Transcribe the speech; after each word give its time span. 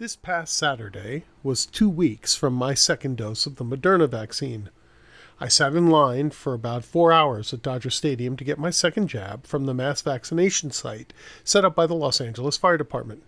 This 0.00 0.16
past 0.16 0.54
Saturday 0.54 1.24
was 1.42 1.66
two 1.66 1.90
weeks 1.90 2.34
from 2.34 2.54
my 2.54 2.72
second 2.72 3.18
dose 3.18 3.44
of 3.44 3.56
the 3.56 3.66
Moderna 3.66 4.08
vaccine. 4.08 4.70
I 5.38 5.48
sat 5.48 5.74
in 5.76 5.90
line 5.90 6.30
for 6.30 6.54
about 6.54 6.86
four 6.86 7.12
hours 7.12 7.52
at 7.52 7.60
Dodger 7.60 7.90
Stadium 7.90 8.34
to 8.38 8.44
get 8.44 8.58
my 8.58 8.70
second 8.70 9.08
jab 9.08 9.46
from 9.46 9.66
the 9.66 9.74
mass 9.74 10.00
vaccination 10.00 10.70
site 10.70 11.12
set 11.44 11.66
up 11.66 11.74
by 11.74 11.86
the 11.86 11.94
Los 11.94 12.18
Angeles 12.18 12.56
Fire 12.56 12.78
Department. 12.78 13.22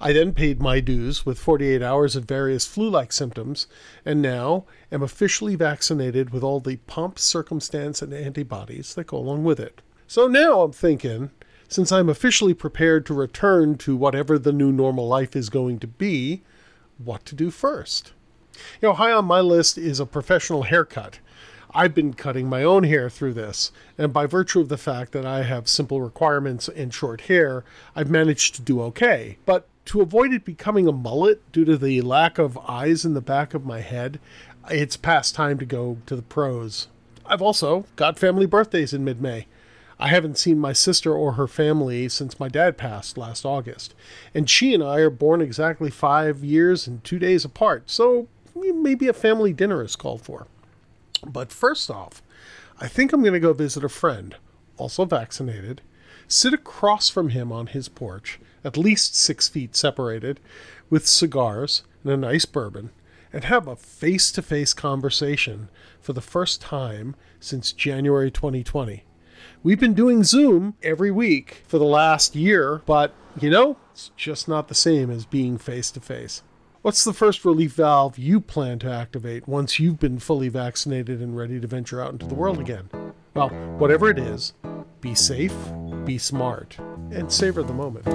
I 0.00 0.14
then 0.14 0.32
paid 0.32 0.62
my 0.62 0.80
dues 0.80 1.26
with 1.26 1.38
48 1.38 1.82
hours 1.82 2.16
of 2.16 2.24
various 2.24 2.64
flu 2.64 2.88
like 2.88 3.12
symptoms, 3.12 3.66
and 4.02 4.22
now 4.22 4.64
am 4.90 5.02
officially 5.02 5.56
vaccinated 5.56 6.30
with 6.30 6.42
all 6.42 6.58
the 6.58 6.76
pomp, 6.86 7.18
circumstance, 7.18 8.00
and 8.00 8.14
antibodies 8.14 8.94
that 8.94 9.08
go 9.08 9.18
along 9.18 9.44
with 9.44 9.60
it. 9.60 9.82
So 10.06 10.26
now 10.26 10.62
I'm 10.62 10.72
thinking, 10.72 11.32
since 11.68 11.92
I'm 11.92 12.08
officially 12.08 12.54
prepared 12.54 13.06
to 13.06 13.14
return 13.14 13.76
to 13.78 13.96
whatever 13.96 14.38
the 14.38 14.52
new 14.52 14.72
normal 14.72 15.06
life 15.06 15.36
is 15.36 15.50
going 15.50 15.78
to 15.80 15.86
be, 15.86 16.42
what 16.96 17.24
to 17.26 17.34
do 17.34 17.50
first. 17.50 18.12
You 18.80 18.88
know, 18.88 18.94
high 18.94 19.12
on 19.12 19.26
my 19.26 19.40
list 19.40 19.78
is 19.78 20.00
a 20.00 20.06
professional 20.06 20.64
haircut. 20.64 21.20
I've 21.74 21.94
been 21.94 22.14
cutting 22.14 22.48
my 22.48 22.62
own 22.64 22.84
hair 22.84 23.10
through 23.10 23.34
this, 23.34 23.70
and 23.98 24.12
by 24.12 24.24
virtue 24.24 24.60
of 24.60 24.70
the 24.70 24.78
fact 24.78 25.12
that 25.12 25.26
I 25.26 25.42
have 25.42 25.68
simple 25.68 26.00
requirements 26.00 26.68
and 26.68 26.92
short 26.92 27.22
hair, 27.22 27.62
I've 27.94 28.10
managed 28.10 28.54
to 28.54 28.62
do 28.62 28.80
okay. 28.82 29.36
But 29.44 29.66
to 29.86 30.00
avoid 30.00 30.32
it 30.32 30.46
becoming 30.46 30.88
a 30.88 30.92
mullet 30.92 31.52
due 31.52 31.66
to 31.66 31.76
the 31.76 32.00
lack 32.00 32.38
of 32.38 32.58
eyes 32.66 33.04
in 33.04 33.12
the 33.12 33.20
back 33.20 33.52
of 33.52 33.66
my 33.66 33.80
head, 33.80 34.18
it's 34.70 34.96
past 34.96 35.34
time 35.34 35.58
to 35.58 35.66
go 35.66 35.98
to 36.06 36.16
the 36.16 36.22
pros. 36.22 36.88
I've 37.26 37.42
also 37.42 37.84
got 37.96 38.18
family 38.18 38.46
birthdays 38.46 38.94
in 38.94 39.04
mid 39.04 39.20
May. 39.20 39.46
I 40.00 40.08
haven't 40.08 40.38
seen 40.38 40.60
my 40.60 40.72
sister 40.72 41.12
or 41.12 41.32
her 41.32 41.48
family 41.48 42.08
since 42.08 42.38
my 42.38 42.48
dad 42.48 42.78
passed 42.78 43.18
last 43.18 43.44
August, 43.44 43.94
and 44.32 44.48
she 44.48 44.72
and 44.72 44.82
I 44.82 44.98
are 44.98 45.10
born 45.10 45.40
exactly 45.40 45.90
five 45.90 46.44
years 46.44 46.86
and 46.86 47.02
two 47.02 47.18
days 47.18 47.44
apart, 47.44 47.90
so 47.90 48.28
maybe 48.54 49.08
a 49.08 49.12
family 49.12 49.52
dinner 49.52 49.82
is 49.82 49.96
called 49.96 50.22
for. 50.22 50.46
But 51.26 51.50
first 51.50 51.90
off, 51.90 52.22
I 52.80 52.86
think 52.86 53.12
I'm 53.12 53.22
going 53.22 53.32
to 53.32 53.40
go 53.40 53.52
visit 53.52 53.82
a 53.82 53.88
friend, 53.88 54.36
also 54.76 55.04
vaccinated, 55.04 55.82
sit 56.28 56.54
across 56.54 57.08
from 57.08 57.30
him 57.30 57.50
on 57.50 57.66
his 57.66 57.88
porch, 57.88 58.38
at 58.62 58.76
least 58.76 59.16
six 59.16 59.48
feet 59.48 59.74
separated, 59.74 60.38
with 60.90 61.08
cigars 61.08 61.82
and 62.04 62.12
a 62.12 62.16
nice 62.16 62.44
bourbon, 62.44 62.90
and 63.32 63.44
have 63.44 63.66
a 63.66 63.74
face 63.74 64.30
to 64.30 64.42
face 64.42 64.72
conversation 64.72 65.68
for 66.00 66.12
the 66.12 66.20
first 66.20 66.60
time 66.60 67.16
since 67.40 67.72
January 67.72 68.30
2020. 68.30 69.02
We've 69.62 69.80
been 69.80 69.94
doing 69.94 70.24
Zoom 70.24 70.74
every 70.82 71.10
week 71.10 71.62
for 71.66 71.78
the 71.78 71.84
last 71.84 72.34
year, 72.34 72.82
but 72.86 73.12
you 73.40 73.50
know, 73.50 73.76
it's 73.92 74.10
just 74.16 74.48
not 74.48 74.68
the 74.68 74.74
same 74.74 75.10
as 75.10 75.24
being 75.24 75.58
face 75.58 75.90
to 75.92 76.00
face. 76.00 76.42
What's 76.82 77.04
the 77.04 77.12
first 77.12 77.44
relief 77.44 77.72
valve 77.72 78.18
you 78.18 78.40
plan 78.40 78.78
to 78.80 78.90
activate 78.90 79.48
once 79.48 79.80
you've 79.80 79.98
been 79.98 80.18
fully 80.18 80.48
vaccinated 80.48 81.20
and 81.20 81.36
ready 81.36 81.60
to 81.60 81.66
venture 81.66 82.00
out 82.00 82.12
into 82.12 82.26
the 82.26 82.34
world 82.34 82.58
mm-hmm. 82.58 82.64
again? 82.64 83.12
Well, 83.34 83.48
whatever 83.78 84.08
it 84.08 84.18
is, 84.18 84.54
be 85.00 85.14
safe, 85.14 85.54
be 86.04 86.18
smart, 86.18 86.78
and 87.10 87.30
savor 87.30 87.62
the 87.62 87.74
moment. 87.74 88.06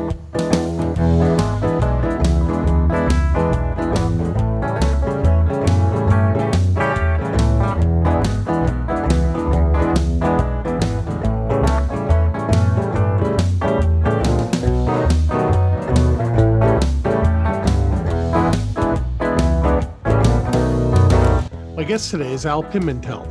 My 21.84 21.90
guest 21.90 22.12
today 22.12 22.32
is 22.32 22.46
Al 22.46 22.64
Pimentel. 22.64 23.28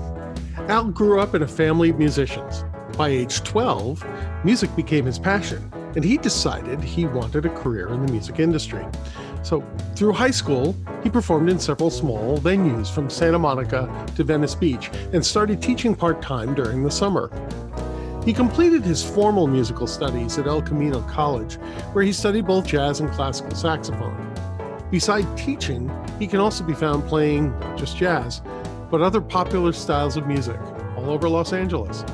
Al 0.69 0.85
grew 0.85 1.19
up 1.21 1.35
in 1.35 1.41
a 1.41 1.49
family 1.49 1.89
of 1.89 1.99
musicians. 1.99 2.65
By 2.99 3.09
age 3.09 3.43
12, 3.45 4.05
music 4.45 4.77
became 4.77 5.07
his 5.07 5.19
passion, 5.19 5.73
and 5.97 6.05
he 6.05 6.19
decided 6.19 6.85
he 6.85 7.07
wanted 7.07 7.47
a 7.47 7.49
career 7.49 7.89
in 7.89 8.05
the 8.05 8.13
music 8.13 8.41
industry. 8.41 8.85
So, 9.43 9.65
through 9.97 10.13
high 10.13 10.33
school, 10.33 10.77
he 11.03 11.09
performed 11.09 11.49
in 11.49 11.59
several 11.59 11.89
small 11.89 12.37
venues 12.41 12.95
from 12.95 13.09
Santa 13.09 13.39
Monica 13.39 13.89
to 14.17 14.23
Venice 14.23 14.55
Beach 14.55 14.91
and 15.15 15.25
started 15.25 15.63
teaching 15.63 15.95
part 15.95 16.21
time 16.21 16.53
during 16.53 16.83
the 16.83 16.91
summer. 16.91 17.31
He 18.23 18.35
completed 18.35 18.83
his 18.83 19.03
formal 19.03 19.47
musical 19.47 19.87
studies 19.87 20.37
at 20.37 20.47
El 20.47 20.61
Camino 20.61 21.01
College, 21.09 21.55
where 21.95 22.05
he 22.05 22.13
studied 22.13 22.45
both 22.45 22.67
jazz 22.67 23.01
and 23.01 23.11
classical 23.13 23.55
saxophone. 23.55 24.32
Beside 24.93 25.39
teaching, 25.39 25.91
he 26.19 26.27
can 26.27 26.39
also 26.39 26.63
be 26.63 26.75
found 26.75 27.09
playing 27.09 27.59
not 27.61 27.79
just 27.79 27.97
jazz, 27.97 28.43
but 28.91 29.01
other 29.01 29.23
popular 29.23 29.73
styles 29.73 30.19
of 30.19 30.27
music 30.27 30.61
all 30.99 31.09
over 31.09 31.31
Los 31.31 31.55
Angeles. 31.55 32.05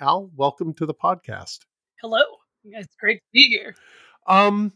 Al, 0.00 0.30
welcome 0.34 0.72
to 0.72 0.86
the 0.86 0.94
podcast. 0.94 1.58
Hello. 2.00 2.22
It's 2.64 2.96
great 2.96 3.16
to 3.18 3.26
be 3.34 3.48
here. 3.48 3.74
Um, 4.26 4.72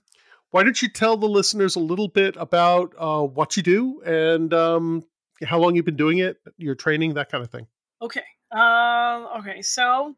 why 0.51 0.63
don't 0.63 0.83
you 0.83 0.91
tell 0.91 1.17
the 1.17 1.27
listeners 1.27 1.75
a 1.75 1.81
little 1.81 2.09
bit 2.09 2.37
about 2.37 2.93
uh, 2.99 3.23
what 3.23 3.57
you 3.57 3.63
do 3.63 4.03
and 4.03 4.53
um, 4.53 5.07
how 5.43 5.59
long 5.59 5.75
you've 5.75 5.87
been 5.87 5.97
doing 5.97 6.19
it, 6.19 6.37
your 6.59 6.75
training, 6.75 7.15
that 7.15 7.31
kind 7.31 7.43
of 7.43 7.51
thing? 7.51 7.67
Okay. 8.03 8.25
Uh, 8.55 9.39
okay. 9.39 9.63
So 9.63 10.17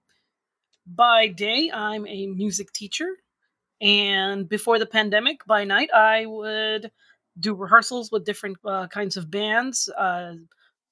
by 0.85 1.29
day, 1.29 1.71
I'm 1.73 2.09
a 2.09 2.27
music 2.27 2.73
teacher. 2.73 3.07
And 3.81 4.49
before 4.49 4.81
the 4.81 4.87
pandemic, 4.87 5.47
by 5.47 5.63
night, 5.63 5.91
I 5.95 6.27
would 6.27 6.91
do 7.39 7.55
rehearsals 7.55 8.11
with 8.11 8.25
different 8.25 8.59
uh, 8.65 8.87
kinds 8.89 9.17
of 9.17 9.31
bands, 9.31 9.89
uh, 9.97 10.35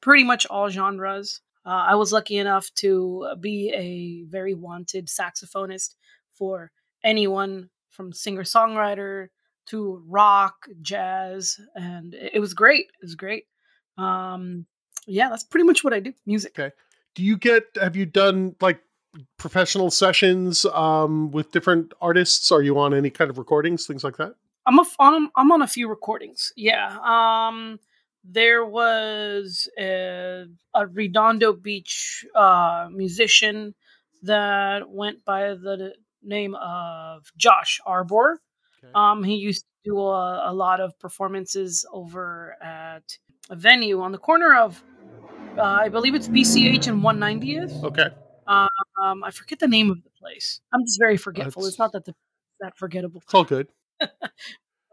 pretty 0.00 0.24
much 0.24 0.46
all 0.46 0.68
genres. 0.68 1.40
Uh, 1.66 1.84
I 1.88 1.94
was 1.96 2.12
lucky 2.12 2.38
enough 2.38 2.72
to 2.76 3.34
be 3.40 3.72
a 3.74 4.28
very 4.30 4.54
wanted 4.54 5.08
saxophonist 5.08 5.94
for 6.34 6.70
anyone 7.04 7.68
from 7.90 8.12
singer 8.12 8.44
songwriter 8.44 9.28
to 9.66 10.02
rock, 10.06 10.66
jazz, 10.80 11.60
and 11.74 12.14
it 12.14 12.40
was 12.40 12.54
great. 12.54 12.86
It 13.02 13.04
was 13.04 13.14
great. 13.14 13.44
Um, 13.98 14.66
yeah, 15.06 15.28
that's 15.28 15.44
pretty 15.44 15.64
much 15.64 15.84
what 15.84 15.92
I 15.92 16.00
do. 16.00 16.12
Music. 16.24 16.58
Okay. 16.58 16.74
Do 17.14 17.22
you 17.22 17.36
get? 17.36 17.64
Have 17.80 17.96
you 17.96 18.06
done 18.06 18.54
like 18.60 18.80
professional 19.36 19.90
sessions 19.90 20.64
um, 20.66 21.30
with 21.32 21.50
different 21.52 21.92
artists? 22.00 22.52
Are 22.52 22.62
you 22.62 22.78
on 22.78 22.94
any 22.94 23.10
kind 23.10 23.30
of 23.30 23.38
recordings, 23.38 23.86
things 23.86 24.04
like 24.04 24.16
that? 24.18 24.34
I'm 24.68 24.78
a, 24.78 24.84
on 24.98 25.30
I'm 25.34 25.50
on 25.50 25.62
a 25.62 25.66
few 25.66 25.88
recordings. 25.88 26.52
Yeah. 26.56 26.98
Um 27.04 27.80
there 28.30 28.64
was 28.64 29.68
a, 29.78 30.44
a 30.74 30.86
Redondo 30.86 31.52
Beach 31.54 32.26
uh, 32.34 32.88
musician 32.92 33.74
that 34.22 34.90
went 34.90 35.24
by 35.24 35.54
the 35.54 35.94
name 36.22 36.54
of 36.56 37.32
Josh 37.36 37.80
Arbor. 37.86 38.40
Okay. 38.84 38.92
Um, 38.94 39.22
he 39.22 39.36
used 39.36 39.62
to 39.62 39.90
do 39.90 40.00
a, 40.00 40.50
a, 40.50 40.52
lot 40.52 40.80
of 40.80 40.98
performances 40.98 41.86
over 41.92 42.56
at 42.62 43.18
a 43.50 43.56
venue 43.56 44.00
on 44.00 44.12
the 44.12 44.18
corner 44.18 44.54
of, 44.56 44.82
uh, 45.56 45.62
I 45.62 45.88
believe 45.88 46.14
it's 46.14 46.28
PCH 46.28 46.86
and 46.86 47.02
190th. 47.02 47.82
Okay. 47.84 48.10
Um, 48.46 49.24
I 49.24 49.30
forget 49.30 49.58
the 49.58 49.68
name 49.68 49.90
of 49.90 50.02
the 50.02 50.10
place. 50.10 50.60
I'm 50.72 50.84
just 50.84 50.98
very 50.98 51.16
forgetful. 51.16 51.66
It's 51.66 51.78
not 51.78 51.92
that 51.92 52.04
the, 52.04 52.14
that 52.60 52.76
forgettable. 52.76 53.20
It's 53.24 53.34
all 53.34 53.44
good. 53.44 53.68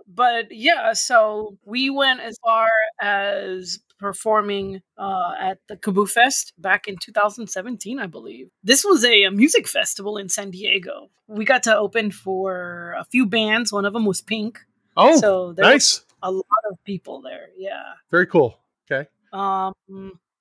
But 0.08 0.48
yeah, 0.52 0.94
so 0.94 1.58
we 1.66 1.90
went 1.90 2.22
as 2.22 2.38
far 2.44 2.70
as 3.02 3.80
performing 4.00 4.82
uh, 4.98 5.34
at 5.40 5.60
the 5.68 5.78
KAABOO 5.78 6.10
Fest 6.10 6.54
back 6.58 6.88
in 6.88 6.96
2017, 6.98 8.00
I 8.00 8.08
believe. 8.08 8.50
This 8.64 8.86
was 8.86 9.04
a, 9.04 9.24
a, 9.24 9.32
music 9.32 9.68
festival 9.68 10.18
in 10.18 10.30
San 10.30 10.52
Diego. 10.52 11.10
We 11.28 11.44
got 11.44 11.64
to 11.64 11.76
open 11.76 12.12
for 12.12 12.96
a 13.00 13.06
few 13.06 13.26
bands. 13.26 13.72
One 13.74 13.86
of 13.86 13.94
them 13.94 14.06
was 14.06 14.22
Pink. 14.22 14.60
Oh, 14.96 15.20
so 15.20 15.54
nice. 15.58 16.02
a 16.22 16.32
lot 16.32 16.44
of 16.70 16.78
people 16.86 17.22
there. 17.22 17.50
Yeah. 17.58 17.94
Very 18.12 18.28
cool. 18.28 18.60
Okay. 18.90 19.10
Um, 19.34 19.74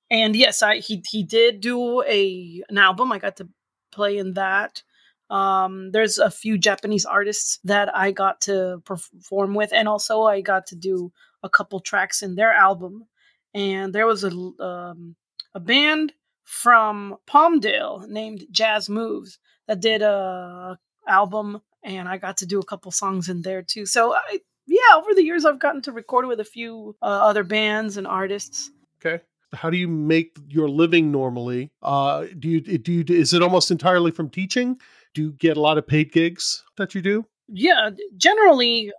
and 0.09 0.35
yes, 0.35 0.61
I 0.61 0.77
he 0.77 1.03
he 1.09 1.23
did 1.23 1.59
do 1.59 2.01
a 2.03 2.63
an 2.69 2.77
album. 2.77 3.11
I 3.11 3.19
got 3.19 3.37
to 3.37 3.49
play 3.91 4.17
in 4.17 4.33
that. 4.33 4.83
Um, 5.29 5.91
there's 5.91 6.17
a 6.17 6.29
few 6.29 6.57
Japanese 6.57 7.05
artists 7.05 7.59
that 7.63 7.95
I 7.95 8.11
got 8.11 8.41
to 8.41 8.81
perform 8.85 9.55
with, 9.55 9.73
and 9.73 9.87
also 9.87 10.23
I 10.23 10.41
got 10.41 10.67
to 10.67 10.75
do 10.75 11.11
a 11.43 11.49
couple 11.49 11.79
tracks 11.79 12.21
in 12.21 12.35
their 12.35 12.51
album. 12.51 13.05
And 13.53 13.93
there 13.93 14.05
was 14.05 14.23
a 14.23 14.29
um, 14.29 15.15
a 15.53 15.59
band 15.59 16.13
from 16.43 17.15
Palmdale 17.27 18.07
named 18.07 18.45
Jazz 18.51 18.89
Moves 18.89 19.39
that 19.67 19.79
did 19.79 20.01
a 20.01 20.77
album, 21.07 21.61
and 21.83 22.07
I 22.07 22.17
got 22.17 22.37
to 22.37 22.45
do 22.45 22.59
a 22.59 22.65
couple 22.65 22.91
songs 22.91 23.29
in 23.29 23.41
there 23.41 23.63
too. 23.63 23.85
So 23.85 24.13
I, 24.13 24.39
yeah, 24.67 24.95
over 24.97 25.13
the 25.13 25.23
years 25.23 25.45
I've 25.45 25.59
gotten 25.59 25.81
to 25.83 25.91
record 25.91 26.27
with 26.27 26.39
a 26.39 26.45
few 26.45 26.95
uh, 27.01 27.05
other 27.05 27.43
bands 27.43 27.97
and 27.97 28.05
artists. 28.05 28.69
Okay 29.03 29.23
how 29.55 29.69
do 29.69 29.77
you 29.77 29.87
make 29.87 30.37
your 30.47 30.69
living 30.69 31.11
normally? 31.11 31.71
Uh, 31.81 32.25
do 32.37 32.49
you 32.49 32.61
do 32.61 32.91
you 32.91 33.05
is 33.07 33.33
it 33.33 33.41
almost 33.41 33.71
entirely 33.71 34.11
from 34.11 34.29
teaching? 34.29 34.77
Do 35.15 35.21
you 35.23 35.31
get 35.31 35.57
a 35.57 35.61
lot 35.61 35.77
of 35.79 35.87
paid 35.87 36.11
gigs 36.11 36.63
that 36.77 36.93
you 36.93 37.01
do? 37.01 37.25
Yeah, 37.47 37.89
generally 38.17 38.91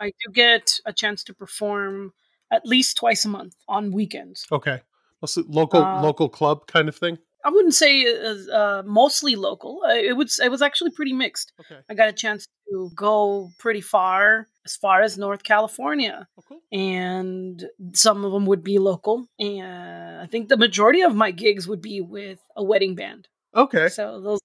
I 0.00 0.06
do 0.26 0.32
get 0.32 0.78
a 0.84 0.92
chance 0.92 1.22
to 1.24 1.32
perform 1.34 2.12
at 2.50 2.66
least 2.66 2.96
twice 2.98 3.24
a 3.24 3.28
month 3.28 3.54
on 3.68 3.92
weekends. 3.92 4.44
Okay. 4.52 4.80
Mostly 5.22 5.44
local 5.46 5.82
Uh, 5.82 6.02
local 6.02 6.28
club 6.28 6.66
kind 6.66 6.88
of 6.88 6.96
thing. 6.96 7.16
I 7.44 7.50
wouldn't 7.50 7.74
say 7.74 8.04
uh, 8.52 8.82
mostly 8.84 9.34
local. 9.36 9.82
It 9.88 10.16
was 10.16 10.38
it 10.40 10.50
was 10.50 10.62
actually 10.62 10.90
pretty 10.90 11.12
mixed. 11.12 11.52
Okay. 11.60 11.80
I 11.88 11.94
got 11.94 12.08
a 12.08 12.12
chance 12.12 12.46
to 12.70 12.90
go 12.94 13.50
pretty 13.58 13.80
far, 13.80 14.48
as 14.64 14.76
far 14.76 15.02
as 15.02 15.16
North 15.18 15.42
California, 15.42 16.26
Oh, 16.38 16.42
cool. 16.48 16.60
and 16.72 17.64
some 17.94 18.24
of 18.24 18.32
them 18.32 18.46
would 18.46 18.62
be 18.64 18.78
local. 18.78 19.26
And 19.38 20.20
I 20.20 20.26
think 20.26 20.48
the 20.48 20.56
majority 20.56 21.02
of 21.02 21.14
my 21.14 21.30
gigs 21.32 21.66
would 21.68 21.82
be 21.82 22.00
with 22.00 22.38
a 22.56 22.62
wedding 22.64 22.94
band. 22.94 23.28
Okay. 23.54 23.88
So 23.88 24.20
those 24.20 24.40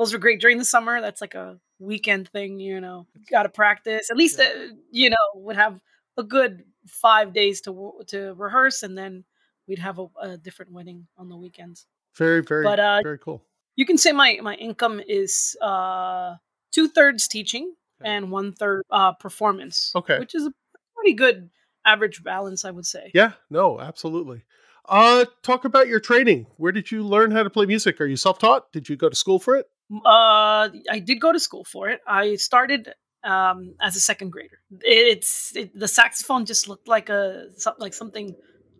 those 0.00 0.12
were 0.14 0.18
great 0.18 0.40
during 0.40 0.56
the 0.56 0.64
summer. 0.64 1.00
That's 1.02 1.20
like 1.20 1.34
a 1.34 1.60
weekend 1.78 2.30
thing, 2.30 2.58
you 2.58 2.80
know. 2.80 3.06
Got 3.30 3.42
to 3.44 3.50
practice. 3.50 4.10
At 4.10 4.16
least 4.16 4.38
Yeah. 4.38 4.46
uh, 4.46 4.74
you 4.90 5.10
know 5.10 5.16
would 5.34 5.56
have 5.56 5.78
a 6.16 6.22
good 6.22 6.64
five 6.86 7.32
days 7.34 7.60
to 7.62 7.92
to 8.08 8.32
rehearse, 8.34 8.82
and 8.82 8.96
then 8.96 9.24
we'd 9.68 9.78
have 9.78 9.98
a, 9.98 10.06
a 10.22 10.36
different 10.38 10.72
wedding 10.72 11.06
on 11.18 11.28
the 11.28 11.36
weekends. 11.36 11.86
Very 12.16 12.42
very 12.42 12.64
But, 12.64 12.80
uh, 12.80 13.00
very 13.04 13.18
cool. 13.18 13.44
You 13.76 13.84
can 13.86 13.98
say 13.98 14.12
my 14.12 14.38
my 14.42 14.54
income 14.54 15.00
is 15.06 15.54
uh, 15.60 16.36
two 16.72 16.88
thirds 16.88 17.28
teaching 17.28 17.74
Okay. 18.02 18.10
and 18.10 18.30
one 18.30 18.52
third 18.54 18.82
uh, 18.90 19.12
performance. 19.12 19.92
Okay. 19.94 20.18
which 20.18 20.34
is 20.34 20.46
a 20.46 20.52
pretty 20.96 21.12
good 21.12 21.50
average 21.84 22.22
balance, 22.24 22.64
I 22.64 22.70
would 22.70 22.86
say. 22.86 23.10
Yeah. 23.14 23.32
No. 23.50 23.78
Absolutely. 23.78 24.42
Uh, 24.88 25.26
talk 25.42 25.64
about 25.66 25.86
your 25.86 26.00
training. 26.00 26.46
Where 26.56 26.72
did 26.72 26.90
you 26.90 27.02
learn 27.02 27.30
how 27.30 27.42
to 27.42 27.50
play 27.50 27.66
music? 27.66 28.00
Are 28.00 28.06
you 28.06 28.16
self 28.16 28.38
taught? 28.38 28.72
Did 28.72 28.88
you 28.88 28.96
go 28.96 29.08
to 29.10 29.14
school 29.16 29.38
for 29.38 29.54
it? 29.56 29.68
Uh, 29.92 30.70
I 30.90 31.00
did 31.04 31.20
go 31.20 31.32
to 31.32 31.40
school 31.40 31.64
for 31.64 31.88
it. 31.88 32.00
I 32.06 32.36
started 32.36 32.92
um, 33.24 33.74
as 33.80 33.96
a 33.96 34.00
second 34.00 34.30
grader. 34.30 34.60
It's 34.80 35.54
it, 35.56 35.78
the 35.78 35.88
saxophone 35.88 36.46
just 36.46 36.68
looked 36.68 36.88
like 36.88 37.08
a 37.08 37.46
like 37.78 37.94
something 37.94 38.34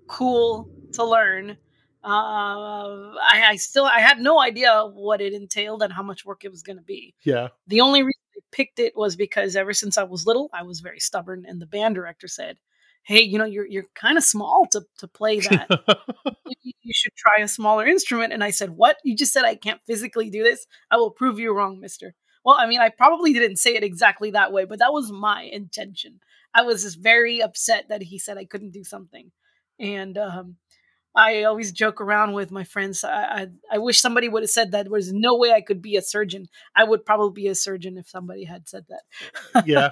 cool 0.07 0.69
to 0.93 1.05
learn. 1.05 1.57
Uh, 2.03 3.13
I, 3.21 3.45
I 3.49 3.57
still 3.57 3.85
I 3.85 4.01
had 4.01 4.21
no 4.21 4.41
idea 4.41 4.85
what 4.87 5.21
it 5.21 5.35
entailed 5.35 5.83
and 5.83 5.93
how 5.93 6.03
much 6.03 6.25
work 6.25 6.45
it 6.45 6.51
was 6.51 6.63
going 6.63 6.79
to 6.79 6.83
be. 6.83 7.15
Yeah. 7.25 7.49
The 7.67 7.83
only 7.83 8.03
reason 8.03 8.21
I 8.37 8.41
picked 8.53 8.79
it 8.79 8.97
was 8.97 9.17
because 9.17 9.57
ever 9.57 9.75
since 9.75 9.99
I 9.99 10.05
was 10.05 10.27
little, 10.27 10.49
I 10.53 10.63
was 10.63 10.81
very 10.81 11.01
stubborn, 11.01 11.45
and 11.47 11.61
the 11.61 11.67
band 11.67 11.97
director 11.97 12.29
said, 12.29 12.59
"Hey, 13.03 13.23
you 13.23 13.39
know, 13.39 13.45
you're 13.45 13.67
you're 13.67 13.87
kind 13.95 14.19
of 14.19 14.25
small 14.25 14.67
to 14.73 14.83
to 14.99 15.09
play 15.09 15.41
that." 15.41 15.69
you 16.63 16.73
you 16.91 16.95
should 16.95 17.15
try 17.15 17.43
a 17.43 17.49
smaller 17.49 17.87
instrument. 17.87 18.33
And 18.33 18.43
I 18.43 18.51
said, 18.51 18.71
What? 18.71 18.97
You 19.05 19.17
just 19.17 19.33
said 19.33 19.45
I 19.45 19.55
can't 19.55 19.81
physically 19.87 20.29
do 20.29 20.43
this? 20.43 20.67
I 20.91 20.97
will 20.97 21.11
prove 21.11 21.39
you 21.39 21.55
wrong, 21.55 21.81
mister. 21.81 22.15
Well, 22.45 22.57
I 22.59 22.67
mean, 22.67 22.81
I 22.81 22.89
probably 22.89 23.33
didn't 23.33 23.59
say 23.59 23.77
it 23.77 23.85
exactly 23.85 24.33
that 24.33 24.53
way, 24.53 24.65
but 24.65 24.79
that 24.81 24.93
was 24.93 25.13
my 25.13 25.43
intention. 25.43 26.21
I 26.53 26.63
was 26.63 26.83
just 26.83 26.99
very 26.99 27.41
upset 27.41 27.87
that 27.91 28.03
he 28.03 28.19
said 28.19 28.39
I 28.39 28.45
couldn't 28.45 28.73
do 28.73 28.83
something. 28.83 29.31
And 29.79 30.19
um, 30.19 30.57
I 31.15 31.45
always 31.45 31.71
joke 31.71 32.01
around 32.01 32.33
with 32.33 32.51
my 32.51 32.65
friends. 32.65 33.05
I, 33.05 33.11
I, 33.11 33.47
I 33.73 33.79
wish 33.79 34.01
somebody 34.01 34.29
would 34.29 34.43
have 34.43 34.51
said 34.51 34.73
that 34.73 34.85
there 34.85 34.91
was 34.91 35.13
no 35.13 35.37
way 35.37 35.53
I 35.53 35.61
could 35.61 35.81
be 35.81 35.97
a 35.97 36.03
surgeon. 36.03 36.49
I 36.75 36.85
would 36.85 37.05
probably 37.05 37.43
be 37.43 37.49
a 37.49 37.55
surgeon 37.55 37.99
if 37.99 38.09
somebody 38.09 38.45
had 38.45 38.69
said 38.69 38.87
that. 38.89 39.67
yeah. 39.67 39.91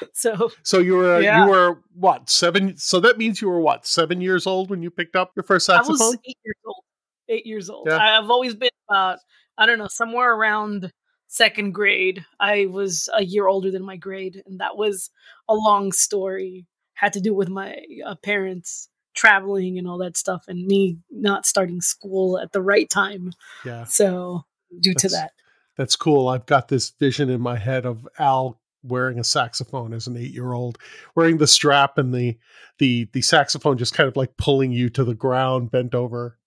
So 0.12 0.50
So 0.62 0.78
you 0.78 0.94
were 0.94 1.20
Yeah. 1.20 1.44
you 1.44 1.50
were 1.50 1.82
what 1.94 2.28
seven? 2.30 2.76
So 2.76 3.00
that 3.00 3.18
means 3.18 3.40
you 3.40 3.48
were 3.48 3.60
what 3.60 3.86
seven 3.86 4.20
years 4.20 4.46
old 4.46 4.70
when 4.70 4.82
you 4.82 4.90
picked 4.90 5.16
up 5.16 5.32
your 5.36 5.42
first 5.44 5.68
I 5.70 5.76
saxophone. 5.76 5.98
was 5.98 6.18
eight 6.26 6.36
years 6.44 6.56
old. 6.66 6.84
Eight 7.28 7.46
years 7.46 7.70
old. 7.70 7.86
Yeah. 7.88 7.96
I- 7.98 8.18
I've 8.18 8.30
always 8.30 8.54
been 8.54 8.70
about, 8.88 9.18
I 9.58 9.66
don't 9.66 9.78
know, 9.78 9.88
somewhere 9.88 10.32
around 10.34 10.92
second 11.26 11.72
grade. 11.72 12.24
I 12.40 12.66
was 12.66 13.08
a 13.14 13.24
year 13.24 13.48
older 13.48 13.70
than 13.70 13.82
my 13.82 13.96
grade, 13.96 14.42
and 14.46 14.60
that 14.60 14.76
was 14.76 15.10
a 15.48 15.54
long 15.54 15.92
story. 15.92 16.66
Had 16.94 17.12
to 17.12 17.20
do 17.20 17.34
with 17.34 17.48
my 17.50 17.76
uh, 18.06 18.14
parents 18.22 18.88
traveling 19.14 19.78
and 19.78 19.86
all 19.86 19.98
that 19.98 20.16
stuff, 20.16 20.44
and 20.48 20.66
me 20.66 20.96
not 21.10 21.44
starting 21.44 21.80
school 21.80 22.38
at 22.38 22.52
the 22.52 22.62
right 22.62 22.88
time. 22.88 23.32
yeah. 23.64 23.84
So, 23.84 24.44
due 24.80 24.94
to 24.94 25.08
that, 25.10 25.32
That's 25.76 25.96
cool. 25.96 26.28
I've 26.28 26.46
got 26.46 26.68
this 26.68 26.90
vision 26.90 27.28
in 27.28 27.40
my 27.40 27.56
head 27.58 27.84
of 27.84 28.08
Al 28.18 28.58
wearing 28.82 29.18
a 29.18 29.24
saxophone 29.24 29.92
as 29.92 30.06
an 30.06 30.16
eight-year-old, 30.16 30.78
wearing 31.14 31.38
the 31.38 31.46
strap 31.46 31.98
and 31.98 32.14
the 32.14 32.38
the 32.78 33.08
the 33.12 33.22
saxophone 33.22 33.78
just 33.78 33.94
kind 33.94 34.08
of 34.08 34.16
like 34.16 34.36
pulling 34.36 34.72
you 34.72 34.88
to 34.90 35.04
the 35.04 35.14
ground, 35.14 35.70
bent 35.70 35.94
over. 35.94 36.38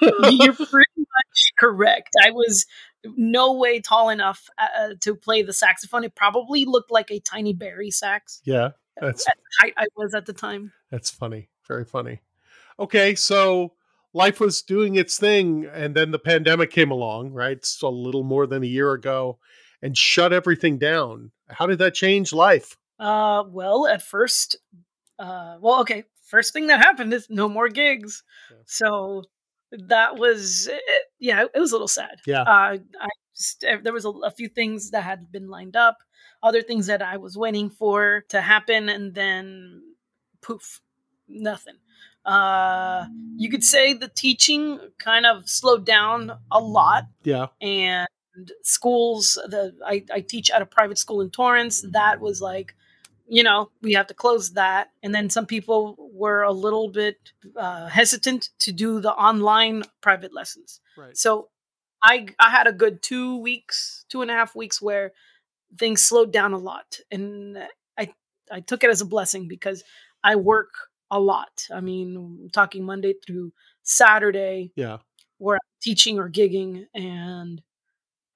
you're 0.00 0.52
pretty 0.52 0.90
much 0.96 1.52
correct. 1.58 2.10
I 2.24 2.30
was 2.30 2.66
no 3.04 3.54
way 3.54 3.80
tall 3.80 4.08
enough 4.08 4.48
uh, 4.58 4.94
to 5.00 5.14
play 5.14 5.42
the 5.42 5.52
saxophone. 5.52 6.04
It 6.04 6.14
probably 6.14 6.64
looked 6.64 6.90
like 6.90 7.10
a 7.10 7.20
tiny 7.20 7.52
bari 7.52 7.90
sax. 7.90 8.40
Yeah, 8.44 8.70
that's 9.00 9.26
height 9.60 9.74
I 9.76 9.86
was 9.96 10.14
at 10.14 10.26
the 10.26 10.32
time. 10.32 10.72
that's 10.90 11.10
funny. 11.10 11.48
Very 11.66 11.84
funny. 11.84 12.20
Okay, 12.78 13.14
so 13.14 13.74
life 14.12 14.40
was 14.40 14.62
doing 14.62 14.96
its 14.96 15.18
thing, 15.18 15.66
and 15.72 15.94
then 15.94 16.10
the 16.10 16.18
pandemic 16.18 16.70
came 16.70 16.90
along, 16.90 17.32
right? 17.32 17.56
It's 17.56 17.80
a 17.82 17.88
little 17.88 18.24
more 18.24 18.46
than 18.46 18.62
a 18.62 18.66
year 18.66 18.92
ago, 18.92 19.38
and 19.82 19.96
shut 19.96 20.32
everything 20.32 20.78
down. 20.78 21.30
How 21.48 21.66
did 21.66 21.78
that 21.78 21.94
change 21.94 22.32
life? 22.32 22.76
Uh, 22.98 23.44
well, 23.48 23.86
at 23.86 24.02
first, 24.02 24.56
uh, 25.18 25.56
well, 25.60 25.80
okay. 25.80 26.04
First 26.26 26.52
thing 26.52 26.68
that 26.68 26.78
happened 26.78 27.12
is 27.12 27.26
no 27.28 27.48
more 27.48 27.68
gigs. 27.68 28.22
Yeah. 28.50 28.56
So 28.66 29.24
that 29.72 30.16
was, 30.16 30.68
it, 30.70 31.02
yeah, 31.18 31.44
it 31.52 31.58
was 31.58 31.72
a 31.72 31.74
little 31.74 31.88
sad. 31.88 32.20
Yeah. 32.26 32.42
Uh, 32.42 32.76
I 33.00 33.08
just, 33.36 33.64
eh, 33.64 33.78
there 33.82 33.92
was 33.92 34.04
a, 34.04 34.10
a 34.10 34.30
few 34.30 34.48
things 34.48 34.90
that 34.90 35.02
had 35.02 35.32
been 35.32 35.48
lined 35.48 35.74
up, 35.74 35.98
other 36.42 36.62
things 36.62 36.86
that 36.86 37.02
I 37.02 37.16
was 37.16 37.36
waiting 37.36 37.68
for 37.68 38.24
to 38.28 38.40
happen, 38.40 38.88
and 38.88 39.14
then 39.14 39.82
poof, 40.40 40.80
nothing. 41.28 41.76
Uh, 42.24 43.06
you 43.36 43.50
could 43.50 43.64
say 43.64 43.94
the 43.94 44.08
teaching 44.08 44.78
kind 44.98 45.26
of 45.26 45.48
slowed 45.48 45.86
down 45.86 46.32
a 46.52 46.60
lot 46.60 47.04
Yeah, 47.24 47.46
and 47.62 48.06
schools 48.62 49.38
the 49.46 49.74
I, 49.86 50.04
I 50.12 50.20
teach 50.20 50.50
at 50.50 50.62
a 50.62 50.66
private 50.66 50.98
school 50.98 51.20
in 51.20 51.30
torrance. 51.30 51.84
That 51.92 52.20
was 52.20 52.40
like 52.40 52.74
you 53.26 53.42
know 53.42 53.70
we 53.82 53.92
have 53.92 54.06
to 54.08 54.14
close 54.14 54.52
that. 54.52 54.90
And 55.02 55.14
then 55.14 55.30
some 55.30 55.46
people 55.46 55.96
were 56.12 56.42
a 56.42 56.52
little 56.52 56.88
bit 56.90 57.32
uh, 57.56 57.86
hesitant 57.86 58.50
to 58.60 58.72
do 58.72 59.00
the 59.00 59.12
online 59.12 59.84
private 60.00 60.34
lessons. 60.34 60.80
Right. 60.96 61.16
so 61.16 61.48
i 62.02 62.26
i 62.38 62.50
had 62.50 62.66
a 62.66 62.72
good 62.72 63.02
two 63.02 63.36
weeks 63.40 64.04
two 64.08 64.22
and 64.22 64.30
a 64.30 64.34
half 64.34 64.54
weeks 64.56 64.80
where 64.82 65.12
things 65.78 66.02
slowed 66.02 66.32
down 66.32 66.52
a 66.52 66.58
lot. 66.58 66.98
And 67.10 67.58
i 67.98 68.12
i 68.50 68.60
took 68.60 68.84
it 68.84 68.90
as 68.90 69.00
a 69.00 69.06
blessing 69.06 69.48
because 69.48 69.84
i 70.24 70.36
work 70.36 70.72
a 71.10 71.20
lot. 71.20 71.66
I 71.72 71.80
mean 71.80 72.50
talking 72.52 72.84
monday 72.84 73.14
through 73.24 73.52
saturday 73.82 74.72
Yeah, 74.76 74.98
where 75.38 75.56
I'm 75.56 75.70
teaching 75.82 76.18
or 76.18 76.28
gigging, 76.30 76.86
and 76.94 77.62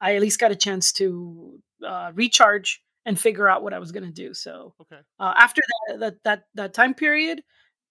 I 0.05 0.17
at 0.17 0.21
least 0.21 0.39
got 0.39 0.53
a 0.53 0.57
chance 0.57 0.93
to 0.95 1.59
uh, 1.85 2.13
recharge 2.15 2.83
and 3.07 3.19
figure 3.19 3.49
out 3.49 3.63
what 3.63 3.73
I 3.73 3.79
was 3.79 3.91
going 3.91 4.05
to 4.05 4.13
do. 4.13 4.35
So 4.35 4.75
okay. 4.83 5.01
uh, 5.19 5.33
after 5.37 5.63
that, 5.89 6.01
that 6.01 6.15
that 6.25 6.43
that 6.55 6.75
time 6.75 6.93
period, 6.93 7.43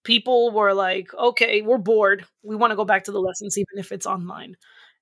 people 0.04 0.52
were 0.52 0.74
like, 0.74 1.12
"Okay, 1.14 1.64
we're 1.64 1.80
bored. 1.80 2.26
We 2.44 2.56
want 2.56 2.70
to 2.72 2.76
go 2.76 2.86
back 2.86 3.06
to 3.06 3.12
the 3.12 3.20
lessons, 3.20 3.58
even 3.58 3.80
if 3.80 3.92
it's 3.92 4.06
online." 4.06 4.56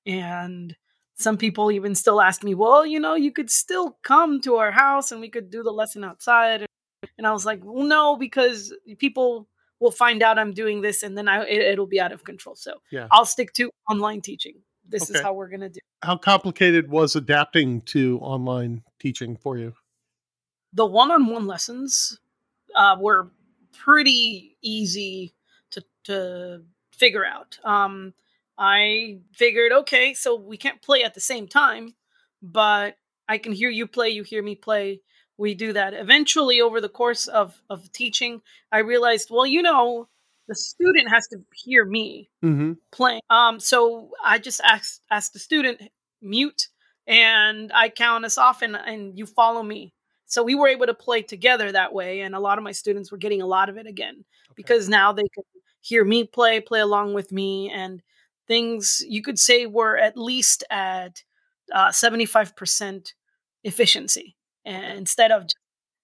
And 0.06 0.74
some 1.15 1.38
people 1.38 1.70
even 1.70 1.96
still 1.96 2.22
ask 2.22 2.44
me, 2.46 2.56
"Well, 2.56 2.86
you 2.86 3.00
know, 3.00 3.15
you 3.15 3.34
could 3.34 3.51
still 3.51 3.98
come 4.03 4.39
to 4.41 4.56
our 4.56 4.72
house 4.72 5.12
and 5.12 5.20
we 5.20 5.30
could 5.30 5.50
do 5.50 5.63
the 5.63 5.72
lesson 5.72 6.06
outside." 6.06 6.65
And 7.18 7.27
I 7.27 7.32
was 7.34 7.46
like, 7.46 7.60
"Well, 7.63 7.86
no, 7.86 8.15
because 8.15 8.74
people." 9.00 9.48
will 9.82 9.91
find 9.91 10.22
out 10.22 10.38
I'm 10.38 10.53
doing 10.53 10.82
this, 10.82 11.01
and 11.01 11.18
then 11.18 11.27
I 11.27 11.44
it, 11.44 11.62
it'll 11.74 11.88
be 11.88 12.00
out 12.00 12.12
of 12.12 12.24
control. 12.24 12.56
So 12.56 12.74
Yeah. 12.91 13.08
I'll 13.10 13.25
stick 13.25 13.51
to 13.53 13.72
online 13.89 14.22
teaching. 14.22 14.62
This 14.92 15.10
is 15.10 15.22
how 15.22 15.34
we're 15.34 15.50
gonna 15.50 15.70
do. 15.70 15.80
How 16.04 16.18
complicated 16.18 16.90
was 16.90 17.16
adapting 17.16 17.82
to 17.82 18.20
online 18.22 18.84
teaching 19.00 19.38
for 19.38 19.58
you? 19.58 19.74
The 20.74 20.86
one-on-one 20.86 21.48
lessons 21.48 22.20
uh, 22.76 22.98
were 23.00 23.32
pretty 23.78 24.58
easy 24.62 25.34
to 25.72 25.84
to 26.06 26.64
figure 26.92 27.26
out. 27.26 27.58
Um, 27.64 28.14
I 28.58 29.20
figured, 29.34 29.72
okay, 29.72 30.14
so 30.14 30.36
we 30.36 30.58
can't 30.58 30.82
play 30.82 31.04
at 31.04 31.14
the 31.14 31.20
same 31.20 31.48
time, 31.48 31.96
but 32.42 32.98
I 33.28 33.38
can 33.38 33.54
hear 33.54 33.70
you 33.70 33.88
play, 33.88 34.10
you 34.10 34.24
hear 34.24 34.44
me 34.44 34.56
play. 34.56 35.02
We 35.38 35.56
do 35.56 35.74
that. 35.74 35.96
Eventually, 35.96 36.62
over 36.62 36.80
the 36.80 36.90
course 36.90 37.28
of 37.28 37.62
of 37.70 37.92
teaching, 37.92 38.42
I 38.72 38.80
realized, 38.80 39.30
well, 39.32 39.46
you 39.46 39.62
know, 39.62 40.08
the 40.51 40.55
student 40.55 41.10
has 41.10 41.29
to 41.29 41.38
hear 41.53 41.86
me. 41.86 42.29
Mm-hmm. 42.43 42.74
playing. 42.91 43.22
Um, 43.29 43.58
so 43.58 44.10
I 44.22 44.38
just 44.38 44.60
asked 44.65 45.01
asked 45.10 45.31
the 45.31 45.39
student 45.39 45.81
mute, 46.22 46.67
and 47.08 47.72
I 47.74 47.88
count 47.88 48.25
us 48.25 48.38
off, 48.38 48.62
and 48.62 48.75
and 48.75 49.17
you 49.17 49.25
follow 49.25 49.63
me. 49.63 49.93
So 50.25 50.43
we 50.43 50.55
were 50.55 50.67
able 50.67 50.88
to 50.88 50.93
play 50.93 51.22
together 51.22 51.72
that 51.72 51.93
way, 51.93 52.20
and 52.20 52.36
a 52.36 52.39
lot 52.39 52.58
of 52.58 52.65
my 52.65 52.74
students 52.74 53.13
were 53.13 53.17
getting 53.17 53.41
a 53.41 53.48
lot 53.48 53.70
of 53.70 53.77
it 53.77 53.88
again 53.88 54.25
because 54.55 54.89
now 54.89 55.13
they 55.13 55.29
could 55.34 55.46
hear 55.79 56.03
me 56.03 56.25
play, 56.25 56.60
play 56.60 56.81
along 56.81 57.13
with 57.13 57.31
me, 57.31 57.70
and 57.70 58.03
things 58.46 59.01
you 59.08 59.22
could 59.22 59.39
say 59.39 59.65
were 59.67 59.98
at 59.98 60.17
least 60.17 60.65
at 60.70 61.24
seventy 61.91 62.25
five 62.25 62.58
percent 62.58 63.13
efficiency, 63.63 64.36
and 64.65 64.98
instead 64.98 65.31
of 65.31 65.43
just 65.43 65.61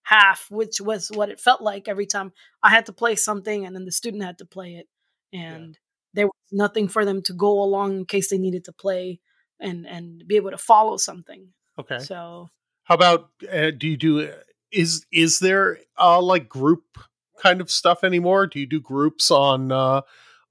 half, 0.08 0.50
which 0.50 0.80
was 0.80 1.10
what 1.10 1.28
it 1.28 1.38
felt 1.38 1.62
like 1.62 1.90
every 1.90 2.06
time 2.06 2.32
I 2.64 2.70
had 2.70 2.86
to 2.86 2.94
play 2.94 3.16
something 3.16 3.66
and 3.66 3.76
then 3.76 3.84
the 3.84 3.92
student 3.92 4.24
had 4.24 4.38
to 4.38 4.46
play 4.46 4.76
it. 4.76 4.88
And 5.34 5.72
yeah. 5.74 5.80
there 6.14 6.28
was 6.28 6.34
nothing 6.50 6.88
for 6.88 7.04
them 7.04 7.22
to 7.24 7.34
go 7.34 7.62
along 7.62 7.98
in 7.98 8.06
case 8.06 8.30
they 8.30 8.38
needed 8.38 8.64
to 8.66 8.72
play 8.72 9.20
and 9.60 9.86
and 9.86 10.26
be 10.26 10.38
able 10.38 10.52
to 10.52 10.58
follow 10.58 10.96
something. 10.96 11.50
Okay. 11.78 12.00
So 12.00 12.50
how 12.84 12.96
about 12.96 13.32
uh, 13.52 13.72
do 13.78 13.90
you 13.90 13.98
do 13.98 14.32
is 14.72 15.06
is 15.12 15.40
there 15.40 15.80
uh 16.00 16.22
like 16.22 16.48
group 16.48 17.00
kind 17.42 17.60
of 17.60 17.70
stuff 17.70 18.06
anymore? 18.06 18.48
Do 18.48 18.62
you 18.62 18.66
do 18.66 18.80
groups 18.80 19.30
on 19.30 19.74
uh 19.74 20.02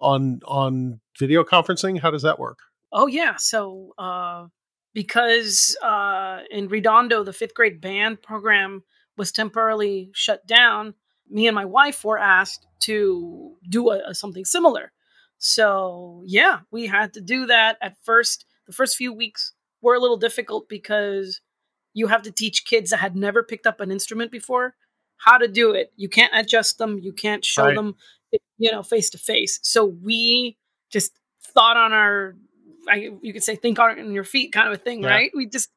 on 0.00 0.40
on 0.44 1.00
video 1.18 1.44
conferencing? 1.44 1.98
How 1.98 2.10
does 2.10 2.22
that 2.22 2.38
work? 2.38 2.58
Oh 2.92 3.06
yeah. 3.06 3.36
So 3.36 3.94
uh 3.96 4.48
because 4.92 5.78
uh 5.82 6.40
in 6.50 6.68
Redondo 6.68 7.24
the 7.24 7.32
5th 7.32 7.54
grade 7.54 7.80
band 7.80 8.20
program 8.20 8.82
was 9.16 9.32
temporarily 9.32 10.10
shut 10.12 10.46
down, 10.46 10.94
me 11.28 11.46
and 11.46 11.54
my 11.54 11.64
wife 11.64 12.04
were 12.04 12.18
asked 12.18 12.66
to 12.80 13.56
do 13.68 13.90
a, 13.90 14.10
a, 14.10 14.14
something 14.14 14.44
similar. 14.44 14.92
So, 15.38 16.22
yeah, 16.26 16.60
we 16.70 16.86
had 16.86 17.12
to 17.14 17.20
do 17.20 17.46
that 17.46 17.78
at 17.82 17.96
first. 18.02 18.46
The 18.66 18.72
first 18.72 18.96
few 18.96 19.12
weeks 19.12 19.52
were 19.82 19.94
a 19.94 20.00
little 20.00 20.16
difficult 20.16 20.68
because 20.68 21.40
you 21.94 22.06
have 22.06 22.22
to 22.22 22.30
teach 22.30 22.64
kids 22.64 22.90
that 22.90 22.98
had 22.98 23.16
never 23.16 23.42
picked 23.42 23.66
up 23.66 23.80
an 23.80 23.90
instrument 23.90 24.30
before 24.30 24.74
how 25.18 25.38
to 25.38 25.48
do 25.48 25.72
it. 25.72 25.92
You 25.96 26.08
can't 26.08 26.32
adjust 26.34 26.78
them, 26.78 26.98
you 26.98 27.12
can't 27.12 27.44
show 27.44 27.66
right. 27.66 27.74
them, 27.74 27.96
you 28.58 28.70
know, 28.70 28.82
face 28.82 29.10
to 29.10 29.18
face. 29.18 29.58
So, 29.62 29.84
we 29.84 30.56
just 30.90 31.18
thought 31.42 31.76
on 31.76 31.92
our 31.92 32.36
I, 32.88 33.10
you 33.20 33.32
could 33.32 33.42
say 33.42 33.56
think 33.56 33.78
on 33.78 34.12
your 34.12 34.24
feet 34.24 34.52
kind 34.52 34.68
of 34.68 34.74
a 34.74 34.78
thing, 34.82 35.02
yeah. 35.02 35.08
right? 35.08 35.30
We 35.34 35.46
just 35.46 35.70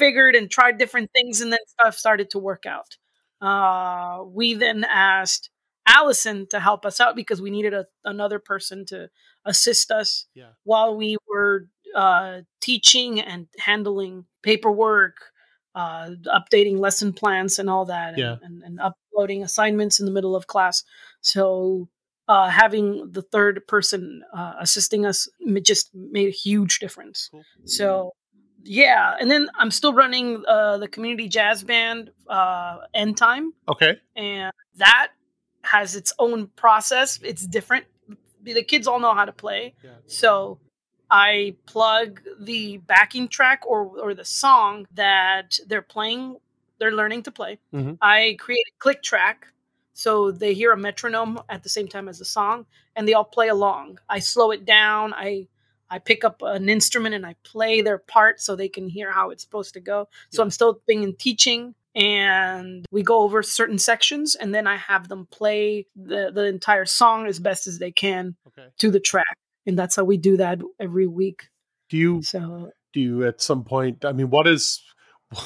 figured 0.00 0.34
and 0.34 0.50
tried 0.50 0.78
different 0.78 1.10
things, 1.12 1.40
and 1.40 1.52
then 1.52 1.60
stuff 1.66 1.96
started 1.96 2.30
to 2.30 2.38
work 2.40 2.64
out. 2.66 2.96
Uh, 3.40 4.24
we 4.24 4.54
then 4.54 4.84
asked 4.84 5.50
Allison 5.86 6.46
to 6.48 6.58
help 6.58 6.84
us 6.84 7.00
out 7.00 7.14
because 7.14 7.40
we 7.40 7.50
needed 7.50 7.74
a, 7.74 7.86
another 8.04 8.38
person 8.38 8.84
to 8.86 9.08
assist 9.44 9.90
us 9.90 10.26
yeah. 10.34 10.50
while 10.64 10.96
we 10.96 11.16
were 11.28 11.66
uh, 11.94 12.40
teaching 12.60 13.20
and 13.20 13.46
handling 13.58 14.24
paperwork, 14.42 15.16
uh, 15.74 16.10
updating 16.26 16.78
lesson 16.78 17.12
plans, 17.12 17.58
and 17.58 17.70
all 17.70 17.84
that, 17.84 18.10
and, 18.10 18.18
yeah. 18.18 18.36
and, 18.42 18.62
and, 18.62 18.80
uploading 18.80 19.42
assignments 19.42 20.00
in 20.00 20.06
the 20.06 20.12
middle 20.12 20.36
of 20.36 20.46
class. 20.46 20.84
So 21.20 21.88
uh, 22.28 22.48
having 22.48 23.10
the 23.10 23.22
third 23.22 23.66
person 23.66 24.22
uh, 24.32 24.54
assisting 24.60 25.04
us 25.04 25.28
just 25.62 25.90
made 25.94 26.28
a 26.28 26.30
huge 26.32 26.78
difference. 26.78 27.28
Cool. 27.32 27.42
So 27.64 28.12
yeah, 28.62 29.16
and 29.20 29.30
then 29.30 29.48
I'm 29.58 29.70
still 29.70 29.92
running 29.92 30.42
uh, 30.46 30.78
the 30.78 30.88
community 30.88 31.28
jazz 31.28 31.62
band 31.62 32.10
uh, 32.28 32.78
End 32.94 33.16
Time. 33.16 33.52
Okay, 33.68 33.98
and 34.16 34.52
that 34.76 35.08
has 35.62 35.96
its 35.96 36.12
own 36.18 36.48
process. 36.48 37.18
It's 37.22 37.46
different. 37.46 37.86
The 38.42 38.62
kids 38.62 38.86
all 38.86 39.00
know 39.00 39.14
how 39.14 39.24
to 39.24 39.32
play, 39.32 39.74
yeah. 39.84 39.90
so 40.06 40.58
I 41.10 41.56
plug 41.66 42.22
the 42.40 42.78
backing 42.78 43.28
track 43.28 43.62
or 43.66 43.86
or 44.00 44.14
the 44.14 44.24
song 44.24 44.86
that 44.94 45.58
they're 45.66 45.82
playing. 45.82 46.36
They're 46.78 46.92
learning 46.92 47.24
to 47.24 47.30
play. 47.30 47.58
Mm-hmm. 47.74 47.94
I 48.00 48.36
create 48.38 48.64
a 48.68 48.78
click 48.78 49.02
track 49.02 49.48
so 50.00 50.30
they 50.30 50.54
hear 50.54 50.72
a 50.72 50.78
metronome 50.78 51.40
at 51.50 51.62
the 51.62 51.68
same 51.68 51.86
time 51.86 52.08
as 52.08 52.18
the 52.18 52.24
song, 52.24 52.64
and 52.96 53.06
they 53.06 53.12
all 53.12 53.24
play 53.24 53.48
along. 53.48 53.98
I 54.08 54.20
slow 54.20 54.50
it 54.50 54.64
down. 54.64 55.12
I 55.12 55.46
I 55.90 55.98
pick 55.98 56.24
up 56.24 56.42
an 56.42 56.68
instrument 56.68 57.14
and 57.14 57.26
I 57.26 57.34
play 57.42 57.82
their 57.82 57.98
part 57.98 58.40
so 58.40 58.54
they 58.54 58.68
can 58.68 58.88
hear 58.88 59.10
how 59.10 59.30
it's 59.30 59.42
supposed 59.42 59.74
to 59.74 59.80
go. 59.80 60.08
So 60.30 60.40
yeah. 60.40 60.44
I'm 60.44 60.50
still 60.50 60.80
being 60.86 61.02
in 61.02 61.16
teaching 61.16 61.74
and 61.94 62.86
we 62.92 63.02
go 63.02 63.22
over 63.22 63.42
certain 63.42 63.78
sections 63.78 64.36
and 64.36 64.54
then 64.54 64.66
I 64.66 64.76
have 64.76 65.08
them 65.08 65.26
play 65.26 65.86
the, 65.96 66.30
the 66.32 66.44
entire 66.44 66.84
song 66.84 67.26
as 67.26 67.40
best 67.40 67.66
as 67.66 67.78
they 67.78 67.90
can 67.90 68.36
okay. 68.46 68.68
to 68.78 68.90
the 68.90 69.00
track. 69.00 69.36
And 69.66 69.78
that's 69.78 69.96
how 69.96 70.04
we 70.04 70.16
do 70.16 70.36
that 70.36 70.60
every 70.78 71.06
week. 71.06 71.48
Do 71.88 71.96
you 71.96 72.22
so 72.22 72.70
do 72.92 73.00
you 73.00 73.26
at 73.26 73.40
some 73.40 73.64
point 73.64 74.04
I 74.04 74.12
mean 74.12 74.30
what 74.30 74.46
is 74.46 74.82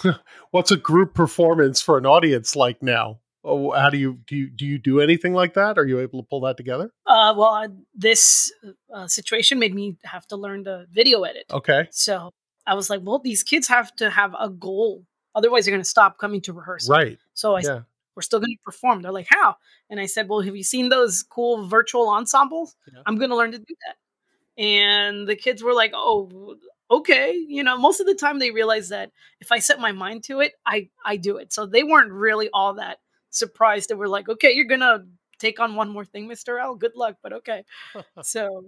what's 0.50 0.70
a 0.70 0.76
group 0.76 1.14
performance 1.14 1.80
for 1.80 1.96
an 1.96 2.06
audience 2.06 2.54
like 2.54 2.82
now? 2.82 3.20
Oh, 3.44 3.70
how 3.72 3.90
do 3.90 3.98
you 3.98 4.18
do? 4.26 4.36
You, 4.36 4.50
do 4.50 4.66
you 4.66 4.78
do 4.78 5.00
anything 5.00 5.34
like 5.34 5.54
that? 5.54 5.78
Are 5.78 5.86
you 5.86 6.00
able 6.00 6.22
to 6.22 6.28
pull 6.28 6.40
that 6.42 6.56
together? 6.56 6.90
Uh, 7.06 7.34
well, 7.36 7.54
uh, 7.54 7.68
this 7.94 8.52
uh, 8.92 9.06
situation 9.06 9.58
made 9.58 9.74
me 9.74 9.96
have 10.04 10.26
to 10.28 10.36
learn 10.36 10.64
to 10.64 10.86
video 10.90 11.22
edit. 11.22 11.44
Okay. 11.50 11.88
So 11.90 12.30
I 12.66 12.74
was 12.74 12.90
like, 12.90 13.00
well, 13.02 13.18
these 13.18 13.42
kids 13.42 13.68
have 13.68 13.94
to 13.96 14.10
have 14.10 14.34
a 14.38 14.48
goal, 14.48 15.04
otherwise 15.34 15.64
they're 15.64 15.72
going 15.72 15.82
to 15.82 15.88
stop 15.88 16.18
coming 16.18 16.40
to 16.42 16.52
rehearsal. 16.52 16.94
Right. 16.94 17.18
So 17.34 17.54
I 17.54 17.58
yeah. 17.58 17.64
said, 17.64 17.84
we're 18.16 18.22
still 18.22 18.40
going 18.40 18.56
to 18.56 18.62
perform. 18.64 19.02
They're 19.02 19.12
like, 19.12 19.26
how? 19.28 19.56
And 19.90 20.00
I 20.00 20.06
said, 20.06 20.28
well, 20.28 20.40
have 20.40 20.56
you 20.56 20.62
seen 20.62 20.88
those 20.88 21.22
cool 21.22 21.66
virtual 21.66 22.08
ensembles? 22.08 22.76
Yeah. 22.92 23.02
I'm 23.06 23.18
going 23.18 23.30
to 23.30 23.36
learn 23.36 23.52
to 23.52 23.58
do 23.58 23.74
that. 23.86 24.62
And 24.62 25.26
the 25.26 25.34
kids 25.34 25.62
were 25.62 25.74
like, 25.74 25.92
oh, 25.94 26.56
okay 26.90 27.32
you 27.32 27.62
know 27.62 27.78
most 27.78 27.98
of 28.00 28.06
the 28.06 28.14
time 28.14 28.38
they 28.38 28.50
realize 28.50 28.90
that 28.90 29.10
if 29.40 29.50
i 29.50 29.58
set 29.58 29.80
my 29.80 29.90
mind 29.90 30.22
to 30.22 30.40
it 30.40 30.52
i 30.66 30.86
i 31.04 31.16
do 31.16 31.38
it 31.38 31.50
so 31.50 31.64
they 31.64 31.82
weren't 31.82 32.12
really 32.12 32.50
all 32.52 32.74
that 32.74 32.98
surprised 33.34 33.90
and 33.90 33.98
we're 33.98 34.06
like, 34.06 34.28
okay, 34.28 34.52
you're 34.52 34.66
gonna 34.66 35.04
take 35.38 35.60
on 35.60 35.74
one 35.74 35.90
more 35.90 36.04
thing, 36.04 36.28
Mr. 36.28 36.60
L. 36.60 36.74
Good 36.74 36.96
luck, 36.96 37.16
but 37.22 37.32
okay. 37.32 37.64
so 38.22 38.66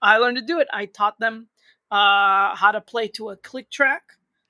I 0.00 0.18
learned 0.18 0.38
to 0.38 0.44
do 0.44 0.60
it. 0.60 0.68
I 0.72 0.86
taught 0.86 1.18
them 1.18 1.48
uh, 1.90 2.54
how 2.54 2.70
to 2.72 2.80
play 2.80 3.08
to 3.08 3.30
a 3.30 3.36
click 3.36 3.70
track, 3.70 4.02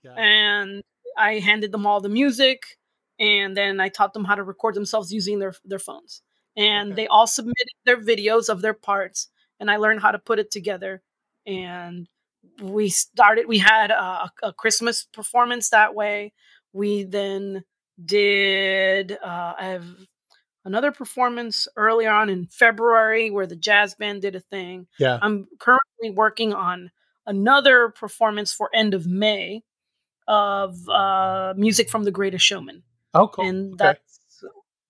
yeah. 0.03 0.15
and 0.15 0.83
I 1.17 1.39
handed 1.39 1.73
them 1.73 1.87
all 1.87 2.01
the 2.01 2.09
music, 2.09 2.79
and 3.19 3.57
then 3.57 3.81
I 3.81 3.89
taught 3.89 4.13
them 4.15 4.25
how 4.25 4.35
to 4.35 4.43
record 4.43 4.75
themselves 4.75 5.13
using 5.13 5.39
their 5.39 5.55
their 5.65 5.79
phones. 5.79 6.23
And 6.57 6.93
okay. 6.93 7.03
they 7.03 7.07
all 7.09 7.27
submitted 7.27 7.75
their 7.85 8.01
videos 8.01 8.49
of 8.49 8.63
their 8.63 8.75
parts, 8.75 9.29
and 9.59 9.71
I 9.71 9.77
learned 9.77 10.01
how 10.01 10.13
to 10.13 10.19
put 10.19 10.39
it 10.39 10.51
together. 10.51 11.03
And 11.47 12.09
we 12.61 12.89
started. 12.89 13.47
We 13.49 13.59
had 13.59 13.91
a, 13.91 14.31
a 14.43 14.53
Christmas 14.53 15.07
performance 15.13 15.71
that 15.71 15.95
way. 15.95 16.33
We 16.73 17.05
then 17.05 17.65
did 18.03 19.13
uh, 19.13 19.55
I 19.59 19.67
have 19.67 19.87
another 20.65 20.93
performance 20.93 21.69
earlier 21.77 22.11
on 22.11 22.31
in 22.31 22.47
February 22.47 23.31
where 23.31 23.47
the 23.47 23.57
jazz 23.57 23.95
band 23.95 24.23
did 24.23 24.35
a 24.35 24.41
thing. 24.41 24.87
Yeah. 24.99 25.19
I'm 25.21 25.47
currently 25.59 26.11
working 26.11 26.53
on 26.53 26.91
another 27.27 27.91
performance 27.91 28.53
for 28.53 28.71
end 28.75 28.95
of 28.95 29.07
May 29.07 29.63
of 30.27 30.89
uh, 30.89 31.55
music 31.57 31.91
from 31.91 32.05
The 32.05 32.11
Greatest 32.11 32.45
Showman. 32.45 32.83
Oh, 33.13 33.29
cool. 33.29 33.47
And 33.47 33.75
okay. 33.75 33.85
that's 33.85 34.45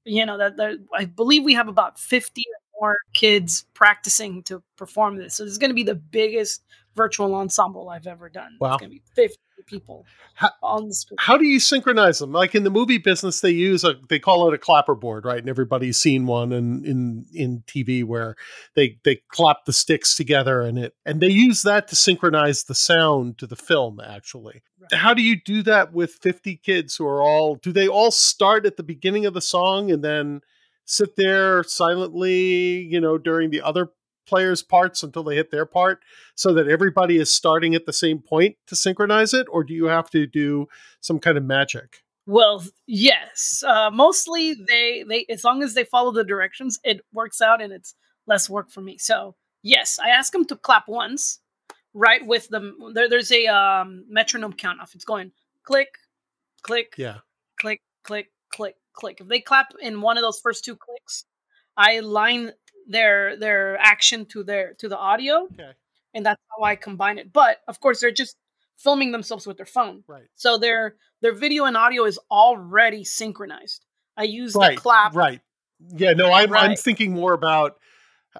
you 0.04 0.26
know 0.26 0.38
that, 0.38 0.56
that 0.56 0.78
I 0.94 1.06
believe 1.06 1.44
we 1.44 1.54
have 1.54 1.68
about 1.68 1.98
50 1.98 2.44
or 2.46 2.80
more 2.80 2.96
kids 3.14 3.64
practicing 3.74 4.42
to 4.44 4.62
perform 4.76 5.16
this. 5.16 5.34
So 5.34 5.44
this 5.44 5.52
is 5.52 5.58
going 5.58 5.70
to 5.70 5.74
be 5.74 5.82
the 5.82 5.94
biggest 5.94 6.62
virtual 6.94 7.34
ensemble 7.34 7.88
I've 7.88 8.06
ever 8.06 8.28
done. 8.28 8.56
Wow. 8.60 8.74
It's 8.74 8.80
going 8.80 8.90
to 8.90 8.96
be 8.96 9.02
50 9.14 9.38
people 9.66 10.04
how, 10.34 10.50
on 10.62 10.88
the 10.88 10.94
screen. 10.94 11.16
How 11.18 11.36
do 11.36 11.46
you 11.46 11.58
synchronize 11.58 12.18
them? 12.18 12.32
Like 12.32 12.54
in 12.54 12.64
the 12.64 12.70
movie 12.70 12.98
business, 12.98 13.40
they 13.40 13.50
use 13.50 13.84
a 13.84 13.94
they 14.08 14.18
call 14.18 14.48
it 14.48 14.54
a 14.54 14.58
clapperboard, 14.58 15.24
right? 15.24 15.38
And 15.38 15.48
everybody's 15.48 15.98
seen 15.98 16.26
one 16.26 16.52
in 16.52 16.84
in 16.84 17.26
in 17.32 17.64
TV 17.66 18.04
where 18.04 18.36
they 18.74 18.98
they 19.04 19.20
clap 19.28 19.64
the 19.64 19.72
sticks 19.72 20.16
together 20.16 20.60
and 20.62 20.78
it 20.78 20.94
and 21.04 21.20
they 21.20 21.30
use 21.30 21.62
that 21.62 21.88
to 21.88 21.96
synchronize 21.96 22.64
the 22.64 22.74
sound 22.74 23.38
to 23.38 23.46
the 23.46 23.56
film. 23.56 24.00
Actually, 24.00 24.62
right. 24.80 24.98
how 24.98 25.14
do 25.14 25.22
you 25.22 25.40
do 25.40 25.62
that 25.62 25.92
with 25.92 26.18
fifty 26.20 26.56
kids 26.56 26.96
who 26.96 27.06
are 27.06 27.22
all? 27.22 27.56
Do 27.56 27.72
they 27.72 27.88
all 27.88 28.10
start 28.10 28.66
at 28.66 28.76
the 28.76 28.82
beginning 28.82 29.26
of 29.26 29.34
the 29.34 29.40
song 29.40 29.90
and 29.90 30.04
then? 30.04 30.40
sit 30.86 31.16
there 31.16 31.62
silently, 31.64 32.82
you 32.82 33.00
know, 33.00 33.16
during 33.16 33.50
the 33.50 33.62
other 33.62 33.88
players' 34.26 34.62
parts 34.62 35.02
until 35.02 35.22
they 35.22 35.36
hit 35.36 35.50
their 35.50 35.66
part 35.66 36.02
so 36.34 36.52
that 36.54 36.68
everybody 36.68 37.18
is 37.18 37.32
starting 37.32 37.74
at 37.74 37.86
the 37.86 37.92
same 37.92 38.18
point 38.18 38.56
to 38.66 38.76
synchronize 38.76 39.34
it? 39.34 39.46
Or 39.50 39.64
do 39.64 39.74
you 39.74 39.86
have 39.86 40.10
to 40.10 40.26
do 40.26 40.68
some 41.00 41.18
kind 41.18 41.38
of 41.38 41.44
magic? 41.44 42.04
Well, 42.26 42.64
yes. 42.86 43.62
Uh, 43.66 43.90
mostly 43.90 44.54
they 44.54 45.04
they 45.06 45.26
as 45.28 45.44
long 45.44 45.62
as 45.62 45.74
they 45.74 45.84
follow 45.84 46.12
the 46.12 46.24
directions, 46.24 46.78
it 46.84 47.00
works 47.12 47.40
out 47.40 47.60
and 47.60 47.72
it's 47.72 47.94
less 48.26 48.48
work 48.48 48.70
for 48.70 48.80
me. 48.80 48.96
So 48.98 49.36
yes, 49.62 49.98
I 50.02 50.08
ask 50.10 50.32
them 50.32 50.46
to 50.46 50.56
clap 50.56 50.88
once, 50.88 51.40
right 51.92 52.24
with 52.26 52.48
them. 52.48 52.76
There, 52.94 53.08
there's 53.08 53.32
a 53.32 53.46
um, 53.46 54.04
metronome 54.08 54.54
count 54.54 54.80
off. 54.80 54.94
It's 54.94 55.04
going 55.04 55.32
click, 55.64 55.88
click, 56.62 56.94
yeah, 56.96 57.18
click, 57.60 57.82
click, 58.04 58.30
click, 58.50 58.76
click. 58.94 59.20
If 59.20 59.28
they 59.28 59.40
clap 59.40 59.72
in 59.80 60.00
one 60.00 60.16
of 60.16 60.22
those 60.22 60.40
first 60.40 60.64
two 60.64 60.76
clicks, 60.76 61.24
I 61.76 62.00
line 62.00 62.52
their 62.86 63.36
their 63.36 63.76
action 63.78 64.26
to 64.26 64.42
their 64.44 64.74
to 64.74 64.88
the 64.88 64.98
audio. 64.98 65.44
Okay. 65.52 65.72
And 66.14 66.24
that's 66.24 66.40
how 66.56 66.64
I 66.64 66.76
combine 66.76 67.18
it. 67.18 67.32
But 67.32 67.58
of 67.66 67.80
course 67.80 68.00
they're 68.00 68.12
just 68.12 68.36
filming 68.76 69.12
themselves 69.12 69.46
with 69.46 69.56
their 69.56 69.66
phone. 69.66 70.04
Right. 70.06 70.26
So 70.34 70.58
their 70.58 70.96
their 71.20 71.34
video 71.34 71.64
and 71.64 71.76
audio 71.76 72.04
is 72.04 72.18
already 72.30 73.04
synchronized. 73.04 73.84
I 74.16 74.24
use 74.24 74.54
right, 74.54 74.76
the 74.76 74.80
clap. 74.80 75.14
Right. 75.14 75.40
Yeah, 75.96 76.12
no, 76.12 76.32
I'm 76.32 76.50
right. 76.50 76.70
I'm 76.70 76.76
thinking 76.76 77.12
more 77.12 77.32
about 77.32 77.76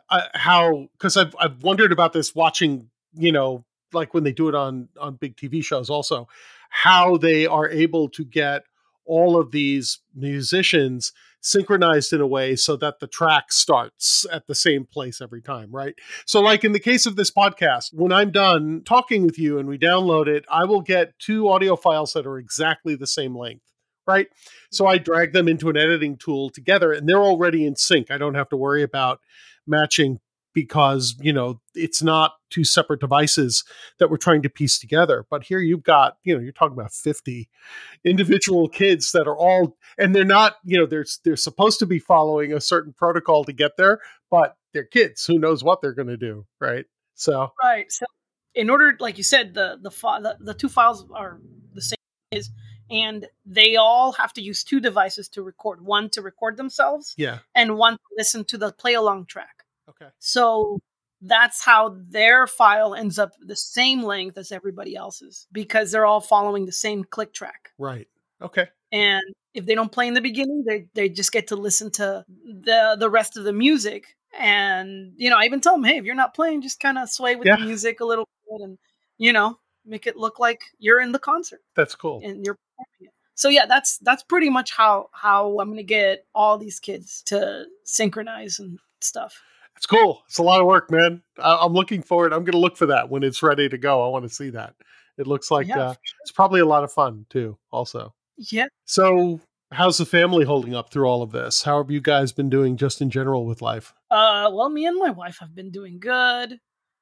uh, 0.09 0.23
how 0.35 0.89
cuz 0.99 1.17
I've 1.17 1.35
I've 1.39 1.63
wondered 1.63 1.93
about 1.93 2.13
this 2.13 2.35
watching, 2.35 2.91
you 3.15 3.33
know, 3.33 3.65
like 3.93 4.15
when 4.15 4.25
they 4.25 4.33
do 4.33 4.49
it 4.49 4.55
on 4.55 4.89
on 5.01 5.17
big 5.17 5.37
TV 5.37 5.65
shows 5.65 5.91
also 5.91 6.29
how 6.71 7.17
they 7.17 7.47
are 7.47 7.69
able 7.69 8.09
to 8.09 8.25
get 8.25 8.65
all 9.07 9.39
of 9.39 9.51
these 9.51 10.01
musicians 10.15 11.13
synchronized 11.41 12.13
in 12.13 12.23
a 12.23 12.27
way 12.27 12.57
so 12.57 12.75
that 12.75 13.01
the 13.01 13.07
track 13.07 13.53
starts 13.53 14.25
at 14.33 14.47
the 14.47 14.55
same 14.55 14.87
place 14.87 15.21
every 15.21 15.43
time, 15.43 15.71
right? 15.71 15.95
So, 16.27 16.41
like 16.41 16.65
in 16.65 16.73
the 16.73 16.81
case 16.81 17.05
of 17.05 17.17
this 17.17 17.31
podcast, 17.31 17.93
when 17.93 18.13
I'm 18.13 18.31
done 18.31 18.83
talking 18.85 19.25
with 19.25 19.39
you 19.39 19.59
and 19.59 19.69
we 19.69 19.79
download 19.79 20.27
it, 20.27 20.45
I 20.51 20.65
will 20.65 20.81
get 20.81 21.19
two 21.19 21.49
audio 21.49 21.77
files 21.77 22.15
that 22.15 22.27
are 22.27 22.39
exactly 22.39 22.95
the 22.95 23.07
same 23.07 23.37
length, 23.37 23.65
right? 24.07 24.29
So 24.71 24.87
I 24.87 24.99
drag 24.99 25.33
them 25.33 25.49
into 25.49 25.69
an 25.69 25.77
editing 25.77 26.17
tool 26.17 26.51
together 26.51 26.93
and 26.93 27.09
they're 27.09 27.19
already 27.19 27.67
in 27.67 27.77
sync. 27.77 28.11
I 28.11 28.19
don't 28.19 28.35
have 28.35 28.49
to 28.49 28.57
worry 28.57 28.83
about 28.83 29.21
matching 29.67 30.21
because 30.55 31.17
you 31.21 31.33
know 31.33 31.61
it's 31.75 32.03
not 32.03 32.35
two 32.49 32.65
separate 32.65 33.01
devices 33.01 33.65
that 33.99 34.09
we're 34.09 34.17
trying 34.17 34.43
to 34.43 34.49
piece 34.49 34.79
together. 34.79 35.27
But 35.29 35.45
here 35.45 35.59
you've 35.59 35.83
got 35.83 36.17
you 36.23 36.35
know 36.35 36.41
you're 36.41 36.53
talking 36.53 36.79
about 36.79 36.93
50 36.93 37.49
individual 38.05 38.69
kids 38.69 39.13
that 39.13 39.27
are 39.27 39.37
all 39.37 39.77
and 39.99 40.15
they're 40.15 40.25
not 40.25 40.57
you 40.65 40.79
know 40.79 40.87
they're 40.87 41.05
they're 41.25 41.37
supposed 41.37 41.81
to 41.81 41.87
be 41.87 41.99
following 41.99 42.53
a 42.53 42.61
certain 42.61 42.93
protocol 42.93 43.45
to 43.45 43.53
get 43.53 43.73
there 43.77 44.01
but 44.31 44.57
they're 44.73 44.85
kids. 44.85 45.27
Who 45.27 45.39
knows 45.39 45.63
what 45.63 45.83
they're 45.83 45.93
going 45.93 46.09
to 46.09 46.17
do 46.17 46.47
right? 46.61 46.87
So 47.15 47.53
right. 47.63 47.91
So 47.93 48.07
in 48.55 48.71
order 48.71 48.97
like 49.01 49.19
you 49.19 49.25
said 49.25 49.53
the 49.55 49.79
the, 49.83 49.91
the 49.91 50.37
the 50.41 50.55
two 50.55 50.69
files 50.69 51.05
are 51.13 51.41
the 51.75 51.83
same 51.83 51.97
is 52.31 52.51
and 52.91 53.27
they 53.47 53.77
all 53.77 54.13
have 54.13 54.33
to 54.35 54.43
use 54.43 54.63
two 54.63 54.79
devices 54.79 55.29
to 55.31 55.43
record 55.43 55.85
one 55.85 56.11
to 56.11 56.23
record 56.23 56.57
themselves 56.57 57.15
yeah. 57.17 57.39
and 57.55 57.77
one 57.77 57.95
to 57.95 58.03
listen 58.19 58.45
to 58.45 58.59
the 58.59 58.73
play 58.73 58.95
along 58.95 59.25
track 59.27 59.64
okay 59.89 60.07
so 60.19 60.79
that's 61.21 61.63
how 61.65 61.97
their 62.11 62.47
file 62.47 62.95
ends 62.95 63.19
up 63.19 63.33
the 63.41 63.57
same 63.57 64.03
length 64.03 64.37
as 64.37 64.53
everybody 64.53 64.95
else's 64.95 65.47
because 65.53 65.91
they're 65.91 66.07
all 66.07 66.21
following 66.21 66.67
the 66.67 66.73
same 66.73 67.03
click 67.05 67.33
track. 67.33 67.71
right 67.79 68.09
okay 68.43 68.69
And 68.93 69.23
if 69.55 69.65
they 69.67 69.75
don't 69.75 69.91
play 69.93 70.07
in 70.09 70.15
the 70.15 70.21
beginning, 70.21 70.65
they 70.67 70.87
they 70.95 71.09
just 71.09 71.33
get 71.33 71.47
to 71.49 71.57
listen 71.57 71.91
to 71.93 72.25
the 72.45 72.97
the 72.99 73.09
rest 73.09 73.37
of 73.37 73.45
the 73.45 73.53
music. 73.53 74.17
And 74.39 75.13
you 75.17 75.31
know, 75.31 75.39
I 75.39 75.45
even 75.45 75.61
tell 75.61 75.75
them, 75.75 75.85
hey, 75.85 75.97
if 75.97 76.05
you're 76.05 76.15
not 76.17 76.35
playing, 76.35 76.63
just 76.63 76.81
kind 76.81 76.99
of 76.99 77.09
sway 77.09 77.37
with 77.37 77.47
Yeah. 77.47 77.57
the 77.57 77.65
music 77.65 78.01
a 78.01 78.05
little 78.05 78.29
bit, 78.51 78.61
and 78.63 78.79
you 79.19 79.33
know, 79.33 79.59
make 79.87 80.07
it 80.09 80.17
look 80.17 80.39
like 80.41 80.61
you're 80.79 81.01
in 81.01 81.13
the 81.13 81.19
concert 81.21 81.61
that's 81.77 81.95
cool 81.95 82.21
and 82.25 82.45
you're 82.45 82.57
performing 82.57 83.09
it. 83.09 83.15
So 83.37 83.49
yeah, 83.49 83.67
that's 83.67 83.99
that's 83.99 84.25
pretty 84.25 84.51
much 84.51 84.73
how 84.73 85.09
how 85.13 85.59
I'm 85.61 85.71
gonna 85.71 85.83
get 85.85 86.27
all 86.35 86.59
these 86.59 86.81
kids 86.81 87.23
to 87.27 87.67
synchronize 87.85 88.59
and 88.59 88.79
stuff. 89.01 89.41
It's 89.77 89.87
cool 89.87 90.23
it's 90.27 90.39
a 90.39 90.43
lot 90.43 90.61
of 90.61 90.67
work 90.67 90.91
man 90.91 91.23
I, 91.39 91.59
i'm 91.63 91.73
looking 91.73 92.03
forward 92.03 92.33
i'm 92.33 92.45
going 92.45 92.53
to 92.53 92.59
look 92.59 92.77
for 92.77 92.87
that 92.87 93.11
when 93.11 93.23
it's 93.23 93.43
ready 93.43 93.69
to 93.69 93.79
go 93.79 94.05
i 94.05 94.09
want 94.09 94.25
to 94.25 94.29
see 94.35 94.51
that 94.51 94.75
it 95.17 95.27
looks 95.27 95.51
like 95.51 95.67
Yeah, 95.67 95.91
uh, 95.91 95.95
it's 96.23 96.33
probably 96.33 96.61
a 96.61 96.67
lot 96.67 96.85
of 96.85 96.93
fun 96.93 97.27
too 97.31 97.59
also 97.71 98.15
Yeah, 98.37 98.67
So, 98.85 99.41
how's 99.71 99.99
the 99.99 100.07
family 100.07 100.45
holding 100.45 100.75
up 100.75 100.91
through 100.91 101.07
all 101.07 101.23
of 101.23 101.33
this? 101.33 101.63
How 101.63 101.79
have 101.79 101.91
you 101.91 102.01
guys 102.01 102.33
been 102.33 102.51
doing 102.51 102.77
just 102.77 103.01
in 103.01 103.11
general 103.11 103.47
with 103.47 103.63
life? 103.63 103.95
Uh, 104.11 104.51
well, 104.53 104.69
me 104.69 104.87
and 104.87 104.99
my 104.99 105.11
wife 105.11 105.39
have 105.41 105.55
been 105.55 105.71
doing 105.71 105.99
good. 106.01 106.59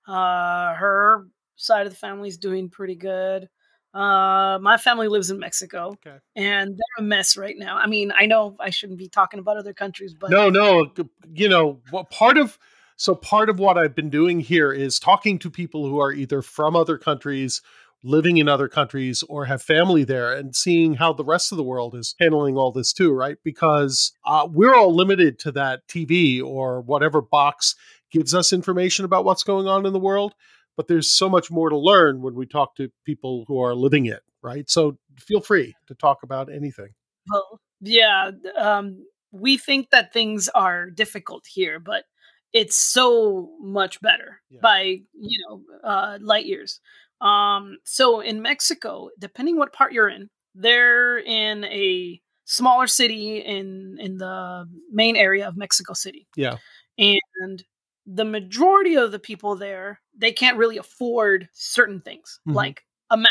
Uh, 0.07 0.75
her 0.75 1.27
side 1.57 1.87
of 1.87 1.93
the 1.93 1.99
family's 1.99 2.37
doing 2.37 2.69
pretty 2.69 2.97
good. 2.97 3.49
Uh, 3.95 4.59
my 4.63 4.79
family 4.79 5.07
lives 5.09 5.31
in 5.31 5.39
Mexico, 5.39 5.89
Okay. 6.05 6.17
and 6.35 6.71
they're 6.71 6.99
a 6.99 7.03
mess 7.03 7.37
right 7.37 7.57
now. 7.59 7.77
I 7.77 7.87
mean, 7.87 8.11
I 8.17 8.25
know 8.27 8.57
I 8.59 8.71
shouldn't 8.71 8.99
be 8.99 9.09
talking 9.09 9.39
about 9.39 9.59
other 9.59 9.75
countries, 9.75 10.15
but 10.15 10.31
No, 10.31 10.49
no, 10.49 10.91
you 11.35 11.49
know, 11.49 11.81
what 11.91 12.11
part 12.11 12.39
of 12.39 12.59
so 12.97 13.15
part 13.15 13.51
of 13.51 13.59
what 13.59 13.77
I've 13.77 13.95
been 13.95 14.11
doing 14.11 14.41
here 14.41 14.73
is 14.73 14.99
talking 15.01 15.39
to 15.41 15.51
people 15.51 15.87
who 15.87 15.99
are 16.01 16.13
either 16.13 16.41
from 16.41 16.77
other 16.77 16.97
countries, 16.97 17.61
living 18.05 18.37
in 18.37 18.49
other 18.49 18.69
countries 18.69 19.23
or 19.29 19.45
have 19.47 19.61
family 19.61 20.05
there 20.05 20.33
and 20.33 20.55
seeing 20.55 20.95
how 20.95 21.13
the 21.13 21.25
rest 21.25 21.53
of 21.53 21.59
the 21.59 21.65
world 21.65 21.95
is 21.95 22.15
handling 22.21 22.57
all 22.57 22.71
this 22.73 22.93
too, 22.93 23.13
right? 23.13 23.37
Because 23.45 24.13
uh, 24.25 24.47
we're 24.51 24.75
all 24.75 24.95
limited 24.95 25.39
to 25.41 25.53
that 25.53 25.87
TV 25.89 26.43
or 26.43 26.81
whatever 26.81 27.21
box 27.21 27.75
gives 28.11 28.35
us 28.35 28.53
information 28.53 29.05
about 29.05 29.25
what's 29.25 29.43
going 29.45 29.67
on 29.67 29.85
in 29.85 29.93
the 29.93 29.99
world. 29.99 30.35
But 30.77 30.89
there's 30.89 31.11
so 31.11 31.29
much 31.29 31.51
more 31.51 31.69
to 31.69 31.77
learn 31.77 32.23
when 32.23 32.35
we 32.35 32.47
talk 32.47 32.77
to 32.77 32.91
people 33.05 33.45
who 33.47 33.61
are 33.61 33.75
living 33.75 34.07
it, 34.07 34.23
right? 34.43 34.69
So 34.71 34.97
feel 35.19 35.41
free 35.41 35.75
to 35.87 35.95
talk 35.95 36.23
about 36.23 36.51
anything. 36.53 36.89
Well, 37.31 37.61
yeah, 37.81 38.31
um, 38.57 39.05
we 39.33 39.57
think 39.59 39.91
that 39.91 40.13
things 40.13 40.49
are 40.51 40.91
difficult 40.91 41.45
here, 41.47 41.79
but 41.79 42.05
it's 42.53 42.77
so 42.77 43.51
much 43.61 44.01
better 44.01 44.41
Yeah. 44.51 44.61
by 44.63 44.83
you 45.15 45.39
know 45.49 45.63
uh, 45.85 46.19
light 46.21 46.47
years. 46.47 46.81
Um, 47.21 47.79
so 47.85 48.21
in 48.21 48.43
Mexico, 48.43 49.11
depending 49.19 49.57
what 49.59 49.73
part 49.73 49.93
you're 49.93 50.09
in, 50.09 50.29
they're 50.55 51.19
in 51.19 51.65
a 51.65 52.21
smaller 52.45 52.87
city 52.87 53.39
in 53.39 53.97
in 54.01 54.19
the 54.19 54.67
main 54.91 55.17
area 55.17 55.47
of 55.49 55.57
Mexico 55.57 55.93
City, 55.95 56.27
Yeah. 56.37 56.57
and 56.99 57.65
the 58.07 58.25
majority 58.25 58.97
of 58.97 59.13
the 59.13 59.19
people 59.19 59.55
there 59.57 60.01
they 60.17 60.33
can't 60.33 60.57
really 60.59 60.77
afford 60.79 61.49
certain 61.53 62.01
things 62.01 62.41
Mhm. 62.49 62.55
like 62.55 62.85
a 63.11 63.17
mask 63.17 63.29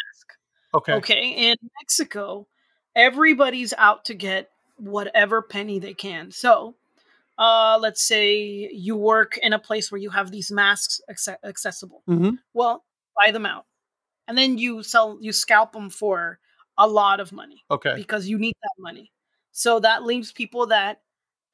Okay. 0.73 0.93
Okay. 0.93 1.29
In 1.51 1.55
Mexico, 1.81 2.47
everybody's 2.95 3.73
out 3.77 4.05
to 4.05 4.13
get 4.13 4.49
whatever 4.77 5.41
penny 5.41 5.79
they 5.79 5.93
can. 5.93 6.31
So, 6.31 6.75
uh, 7.37 7.77
let's 7.81 8.01
say 8.01 8.69
you 8.71 8.95
work 8.95 9.37
in 9.39 9.53
a 9.53 9.59
place 9.59 9.91
where 9.91 9.99
you 9.99 10.09
have 10.11 10.31
these 10.31 10.49
masks 10.51 11.01
acce- 11.09 11.37
accessible. 11.43 12.03
Mhm. 12.07 12.39
Well, 12.53 12.85
buy 13.17 13.31
them 13.31 13.45
out, 13.45 13.65
and 14.29 14.37
then 14.37 14.57
you 14.57 14.83
sell, 14.83 15.17
you 15.21 15.33
scalp 15.33 15.73
them 15.73 15.89
for 15.89 16.39
a 16.77 16.87
lot 16.87 17.19
of 17.19 17.33
money 17.33 17.63
Okay. 17.69 17.95
because 17.95 18.27
you 18.29 18.37
need 18.39 18.55
that 18.63 18.75
money. 18.79 19.11
So 19.51 19.79
that 19.81 20.03
leaves 20.03 20.31
people 20.31 20.67
that 20.67 21.01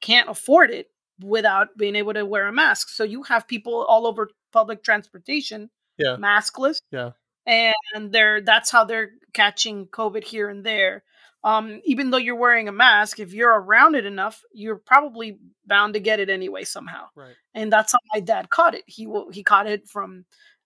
can't 0.00 0.28
afford 0.28 0.70
it 0.70 0.90
without 1.20 1.76
being 1.76 1.96
able 1.96 2.14
to 2.14 2.24
wear 2.24 2.46
a 2.46 2.52
mask. 2.52 2.88
So 2.90 3.04
you 3.04 3.22
have 3.24 3.48
people 3.48 3.84
all 3.88 4.06
over 4.06 4.30
public 4.52 4.82
transportation, 4.84 5.70
Yeah. 5.96 6.16
maskless, 6.18 6.80
Yeah. 6.90 7.12
and 7.46 8.12
they're 8.12 8.40
that's 8.40 8.70
how 8.70 8.84
they're 8.84 9.10
catching 9.32 9.86
COVID 9.88 10.24
here 10.24 10.48
and 10.48 10.64
there. 10.64 11.04
Um, 11.44 11.80
even 11.84 12.10
though 12.10 12.18
you're 12.18 12.34
wearing 12.36 12.68
a 12.68 12.72
mask, 12.72 13.20
if 13.20 13.32
you're 13.32 13.60
around 13.60 13.94
it 13.94 14.04
enough, 14.04 14.42
you're 14.52 14.76
probably 14.76 15.38
bound 15.66 15.94
to 15.94 16.00
get 16.00 16.18
it 16.18 16.28
anyway 16.28 16.64
somehow. 16.64 17.06
Right. 17.14 17.36
And 17.54 17.72
that's 17.72 17.92
how 17.92 17.98
my 18.12 18.20
dad 18.20 18.50
caught 18.50 18.74
it. 18.74 18.82
He 18.86 19.06
he 19.32 19.42
caught 19.44 19.66
it 19.68 19.88
from 19.88 20.24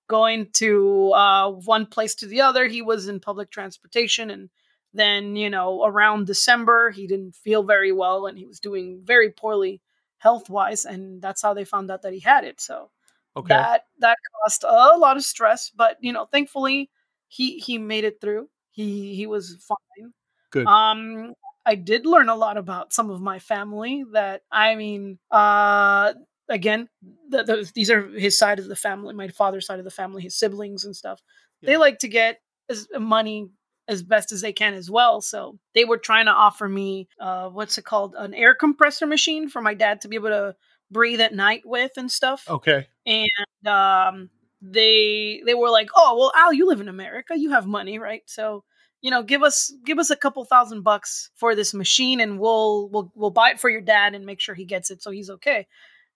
going 0.09 0.49
to 0.55 1.13
uh, 1.13 1.51
one 1.51 1.87
place 1.87 2.15
to 2.17 2.27
the 2.27 2.41
other. 2.41 2.67
He 2.67 2.83
was 2.83 3.07
in 3.09 3.21
public 3.21 3.51
transportation, 3.51 4.31
and 4.31 4.51
then 4.95 5.37
you 5.37 5.51
know 5.51 5.85
around 5.85 6.27
December 6.27 6.91
he 6.91 7.07
didn't 7.07 7.35
feel 7.35 7.63
very 7.63 7.93
well, 7.93 8.27
and 8.27 8.39
he 8.39 8.47
was 8.47 8.59
doing 8.61 9.01
very 9.05 9.31
poorly 9.31 9.81
health 10.23 10.49
wise, 10.51 10.85
and 10.87 11.21
that's 11.23 11.43
how 11.43 11.55
they 11.55 11.65
found 11.65 11.91
out 11.91 12.03
that 12.03 12.13
he 12.15 12.21
had 12.21 12.45
it. 12.45 12.61
So 12.61 12.91
Okay. 13.37 13.67
that 13.67 13.83
that 13.99 14.19
caused 14.43 14.65
a 14.65 14.97
lot 14.99 15.17
of 15.17 15.25
stress 15.25 15.71
but 15.75 15.97
you 16.01 16.13
know 16.13 16.27
thankfully 16.33 16.91
he 17.29 17.59
he 17.59 17.79
made 17.79 18.05
it 18.05 18.21
through 18.21 18.49
he 18.71 19.15
he 19.15 19.27
was 19.27 19.57
fine 19.67 20.13
Good. 20.51 20.73
um 20.73 21.35
i 21.67 21.75
did 21.75 22.07
learn 22.07 22.29
a 22.29 22.35
lot 22.37 22.57
about 22.57 22.93
some 22.93 23.11
of 23.11 23.21
my 23.21 23.39
family 23.39 24.05
that 24.13 24.43
i 24.51 24.75
mean 24.75 25.19
uh 25.31 26.13
again 26.49 26.89
the, 27.29 27.43
the, 27.43 27.73
these 27.75 27.91
are 27.91 28.09
his 28.11 28.39
side 28.39 28.59
of 28.59 28.69
the 28.69 28.77
family 28.77 29.15
my 29.15 29.29
father's 29.29 29.67
side 29.67 29.79
of 29.79 29.85
the 29.85 29.91
family 29.91 30.23
his 30.23 30.37
siblings 30.37 30.85
and 30.85 30.95
stuff 30.97 31.21
they 31.65 31.77
like 31.77 31.99
to 31.99 32.09
get 32.09 32.41
as 32.69 32.87
money 32.99 33.49
as 33.89 34.03
best 34.03 34.33
as 34.33 34.41
they 34.41 34.53
can 34.53 34.75
as 34.75 34.91
well. 34.91 35.21
So 35.21 35.59
they 35.75 35.85
were 35.85 35.99
trying 35.99 36.27
to 36.27 36.33
offer 36.33 36.69
me 36.69 37.09
uh 37.21 37.49
what's 37.51 37.79
it 37.79 37.85
called? 37.85 38.15
An 38.17 38.35
air 38.35 38.55
compressor 38.55 39.07
machine 39.07 39.49
for 39.49 39.61
my 39.61 39.75
dad 39.75 40.01
to 40.03 40.09
be 40.09 40.17
able 40.17 40.29
to 40.31 40.55
breathe 40.91 41.21
at 41.21 41.35
night 41.35 41.63
with 41.65 41.93
and 41.97 42.11
stuff. 42.11 42.45
Okay. 42.49 42.87
and 43.07 43.67
um 43.67 44.31
they 44.61 45.43
they 45.45 45.55
were 45.55 45.71
like 45.71 45.91
oh 45.97 46.17
well 46.19 46.33
al 46.37 46.53
you 46.53 46.67
live 46.67 46.81
in 46.81 46.89
america. 46.89 47.37
You 47.37 47.51
have 47.51 47.67
money 47.67 47.99
right? 47.99 48.23
So 48.27 48.65
you 49.01 49.11
know 49.11 49.23
give 49.23 49.43
us 49.43 49.73
give 49.85 49.99
us 49.99 50.11
a 50.11 50.17
couple 50.17 50.45
thousand 50.45 50.83
bucks 50.83 51.31
for 51.35 51.55
this 51.57 51.75
machine 51.75 52.21
and 52.21 52.39
we'll 52.39 52.89
we'll 52.91 53.11
we'll 53.17 53.31
buy 53.31 53.51
it 53.51 53.61
for 53.61 53.69
your 53.69 53.81
dad 53.81 54.15
and 54.15 54.25
make 54.25 54.41
sure 54.41 54.55
he 54.55 54.65
gets 54.65 54.91
it 54.91 55.03
so 55.03 55.11
he's 55.11 55.31
okay. 55.31 55.67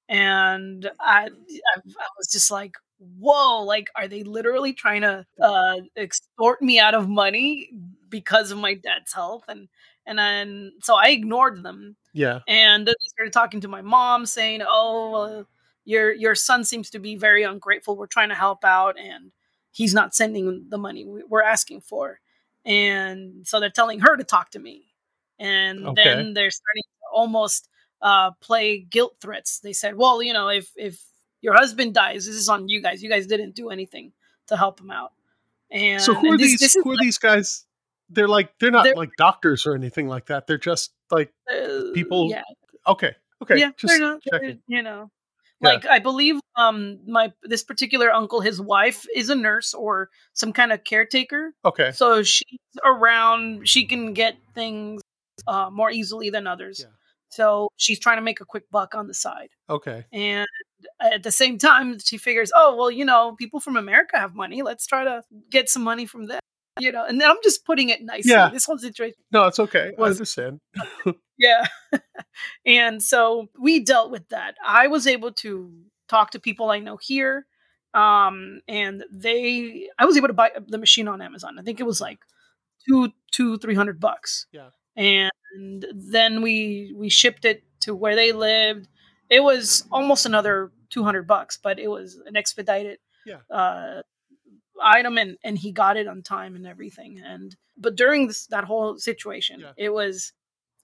And 0.08 0.88
i 1.00 1.22
i, 1.24 1.26
I 1.26 2.08
was 2.18 2.28
just 2.30 2.50
like 2.50 2.74
whoa 2.98 3.62
like 3.62 3.88
are 3.94 4.08
they 4.08 4.22
literally 4.22 4.72
trying 4.72 5.02
to 5.02 5.24
uh 5.42 5.76
extort 5.96 6.62
me 6.62 6.78
out 6.80 6.94
of 6.94 7.08
money 7.08 7.70
because 8.08 8.50
of 8.50 8.58
my 8.58 8.74
dad's 8.74 9.12
health 9.12 9.44
and 9.48 9.68
and 10.06 10.18
then 10.18 10.72
so 10.82 10.94
i 10.96 11.08
ignored 11.08 11.62
them 11.62 11.96
Yeah. 12.14 12.40
and 12.48 12.86
then 12.86 12.94
they 12.98 13.08
started 13.08 13.32
talking 13.32 13.60
to 13.62 13.68
my 13.68 13.82
mom, 13.82 14.24
saying, 14.26 14.62
"Oh, 14.66 15.14
uh, 15.14 15.44
your 15.84 16.12
your 16.12 16.34
son 16.34 16.64
seems 16.64 16.90
to 16.90 16.98
be 17.00 17.16
very 17.16 17.42
ungrateful. 17.42 17.96
We're 17.96 18.06
trying 18.06 18.28
to 18.30 18.34
help 18.36 18.64
out, 18.64 18.96
and 18.98 19.32
he's 19.72 19.92
not 19.94 20.14
sending 20.14 20.66
the 20.70 20.78
money 20.78 21.04
we- 21.04 21.24
we're 21.24 21.42
asking 21.42 21.80
for." 21.82 22.20
And 22.64 23.46
so 23.46 23.60
they're 23.60 23.70
telling 23.70 24.00
her 24.00 24.16
to 24.16 24.24
talk 24.24 24.50
to 24.52 24.58
me, 24.60 24.94
and 25.38 25.86
Okay. 25.86 25.94
then 25.96 26.34
they're 26.34 26.50
starting 26.50 26.82
to 26.84 27.06
almost 27.12 27.68
uh, 28.02 28.30
play 28.40 28.78
guilt 28.78 29.16
threats. 29.20 29.58
They 29.60 29.72
said, 29.72 29.96
"Well, 29.96 30.22
you 30.22 30.32
know, 30.32 30.48
if 30.48 30.70
if 30.76 31.02
your 31.46 31.54
husband 31.54 31.94
dies, 31.94 32.26
this 32.26 32.34
is 32.34 32.48
on 32.48 32.68
you 32.68 32.82
guys. 32.82 33.02
You 33.02 33.08
guys 33.08 33.26
didn't 33.26 33.54
do 33.54 33.70
anything 33.70 34.12
to 34.48 34.56
help 34.56 34.80
him 34.80 34.90
out." 34.90 35.12
And 35.70 36.02
So 36.02 36.12
who 36.14 36.32
are 36.32 36.38
this- 36.38 36.50
these? 36.52 36.60
this 36.60 36.74
who 36.74 36.90
are 36.92 36.96
these 37.00 37.18
guys? 37.18 37.62
they're 38.08 38.28
like 38.28 38.56
they're 38.60 38.70
not 38.70 38.84
They're- 38.84 38.94
like 38.94 39.10
doctors 39.18 39.66
or 39.66 39.74
anything 39.74 40.06
like 40.06 40.26
that. 40.26 40.46
They're 40.46 40.58
just 40.72 40.92
like 41.10 41.32
Uh, 41.50 41.90
People- 41.94 42.30
yeah, 42.30 42.44
okay, 42.86 43.16
okay, 43.42 43.58
yeah, 43.58 43.70
just 43.76 43.90
they're 43.92 43.98
not, 44.00 44.22
they're- 44.30 44.58
you 44.68 44.82
know. 44.82 45.10
Yeah. 45.60 45.68
Like 45.70 45.86
I 45.86 45.98
believe 45.98 46.36
um 46.54 47.00
my 47.06 47.32
this 47.42 47.64
particular 47.64 48.12
uncle, 48.12 48.40
his 48.42 48.60
wife 48.60 49.06
is 49.14 49.28
a 49.30 49.34
nurse 49.34 49.74
or 49.74 50.10
some 50.34 50.52
kind 50.52 50.70
of 50.70 50.84
caretaker. 50.84 51.52
Okay, 51.64 51.90
So 51.92 52.22
she's 52.22 52.60
around, 52.84 53.66
she 53.68 53.86
can 53.86 54.12
get 54.12 54.36
things 54.54 55.00
uh 55.48 55.68
more 55.70 55.90
easily 55.90 56.30
than 56.30 56.46
others. 56.46 56.80
Yeah. 56.84 56.92
So 57.30 57.70
she's 57.76 57.98
trying 57.98 58.18
to 58.18 58.22
make 58.22 58.40
a 58.40 58.44
quick 58.44 58.70
buck 58.70 58.94
on 58.94 59.08
the 59.08 59.14
side. 59.14 59.50
okay, 59.68 60.04
And 60.12 60.46
at 61.00 61.22
the 61.22 61.30
same 61.32 61.58
time, 61.58 61.98
she 61.98 62.18
figures, 62.18 62.52
oh, 62.54 62.76
well, 62.76 62.90
you 62.90 63.04
know, 63.04 63.34
people 63.38 63.60
from 63.60 63.76
America 63.76 64.18
have 64.18 64.34
money. 64.34 64.62
Let's 64.62 64.86
try 64.86 65.04
to 65.04 65.22
get 65.50 65.68
some 65.68 65.82
money 65.82 66.06
from 66.06 66.26
them. 66.26 66.40
You 66.78 66.92
know, 66.92 67.06
and 67.06 67.18
then 67.20 67.30
I'm 67.30 67.38
just 67.42 67.64
putting 67.64 67.88
it 67.88 68.02
nicely. 68.02 68.32
Yeah. 68.32 68.50
This 68.50 68.66
whole 68.66 68.76
situation. 68.76 69.16
no, 69.32 69.46
it's 69.46 69.58
okay. 69.58 69.92
I 69.96 70.00
Was- 70.00 70.16
understand. 70.16 70.60
Yeah. 71.38 71.66
and 72.66 73.02
so 73.02 73.48
we 73.58 73.84
dealt 73.84 74.10
with 74.10 74.28
that. 74.30 74.54
I 74.64 74.86
was 74.86 75.06
able 75.06 75.32
to 75.32 75.70
talk 76.08 76.30
to 76.30 76.40
people 76.40 76.70
I 76.70 76.78
know 76.78 76.96
here. 76.96 77.46
Um, 77.92 78.60
and 78.68 79.04
they, 79.12 79.88
I 79.98 80.06
was 80.06 80.16
able 80.16 80.28
to 80.28 80.34
buy 80.34 80.50
the 80.66 80.78
machine 80.78 81.08
on 81.08 81.22
Amazon. 81.22 81.58
I 81.58 81.62
think 81.62 81.80
it 81.80 81.86
was 81.86 82.00
like 82.00 82.18
two, 82.88 83.10
two, 83.32 83.58
three 83.58 83.74
hundred 83.74 84.00
bucks. 84.00 84.46
Yeah. 84.52 84.70
And 84.96 85.84
then 85.94 86.40
we, 86.42 86.94
we 86.96 87.08
shipped 87.10 87.44
it 87.44 87.64
to 87.80 87.94
where 87.94 88.16
they 88.16 88.32
lived. 88.32 88.88
It 89.30 89.40
was 89.40 89.84
almost 89.90 90.26
another 90.26 90.70
200 90.90 91.26
bucks, 91.26 91.58
but 91.62 91.78
it 91.78 91.88
was 91.88 92.16
an 92.26 92.36
expedited, 92.36 92.98
Yeah. 93.24 93.38
uh, 93.50 94.02
item 94.82 95.18
and, 95.18 95.36
and 95.42 95.58
he 95.58 95.72
got 95.72 95.96
it 95.96 96.06
on 96.06 96.22
time 96.22 96.54
and 96.54 96.66
everything. 96.66 97.20
And, 97.24 97.56
but 97.76 97.96
during 97.96 98.26
this, 98.28 98.46
that 98.48 98.64
whole 98.64 98.98
situation, 98.98 99.60
Yeah. 99.60 99.72
it 99.76 99.90
was, 99.90 100.32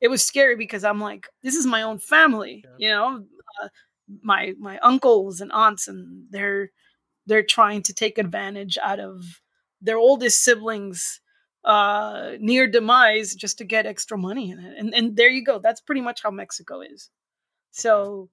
it 0.01 0.09
was 0.09 0.23
scary 0.25 0.57
because 0.57 0.83
I'm 0.85 1.01
like, 1.01 1.29
this 1.43 1.55
is 1.55 1.67
my 1.67 1.83
own 1.83 1.99
family, 1.99 2.65
Yeah. 2.65 2.71
you 2.79 2.89
know, 2.91 3.25
uh, 3.63 3.69
my 4.23 4.53
my 4.59 4.79
uncles 4.79 5.41
and 5.41 5.51
aunts, 5.53 5.89
and 5.89 6.27
they're 6.31 6.71
they're 7.27 7.45
trying 7.45 7.83
to 7.85 7.95
take 7.95 8.19
advantage 8.19 8.77
out 8.83 8.99
of 9.01 9.23
their 9.81 9.97
oldest 9.97 10.43
siblings 10.45 11.21
uh 11.65 12.33
near 12.41 12.67
demise 12.67 13.35
just 13.35 13.59
to 13.59 13.65
get 13.65 13.87
extra 13.87 14.19
money 14.19 14.51
in 14.51 14.59
it 14.59 14.77
and 14.77 14.93
and 14.95 15.17
there 15.17 15.29
you 15.31 15.45
go 15.45 15.61
that's 15.61 15.81
pretty 15.81 16.01
much 16.01 16.21
how 16.23 16.31
mexico 16.33 16.81
is 16.81 17.09
so 17.73 18.29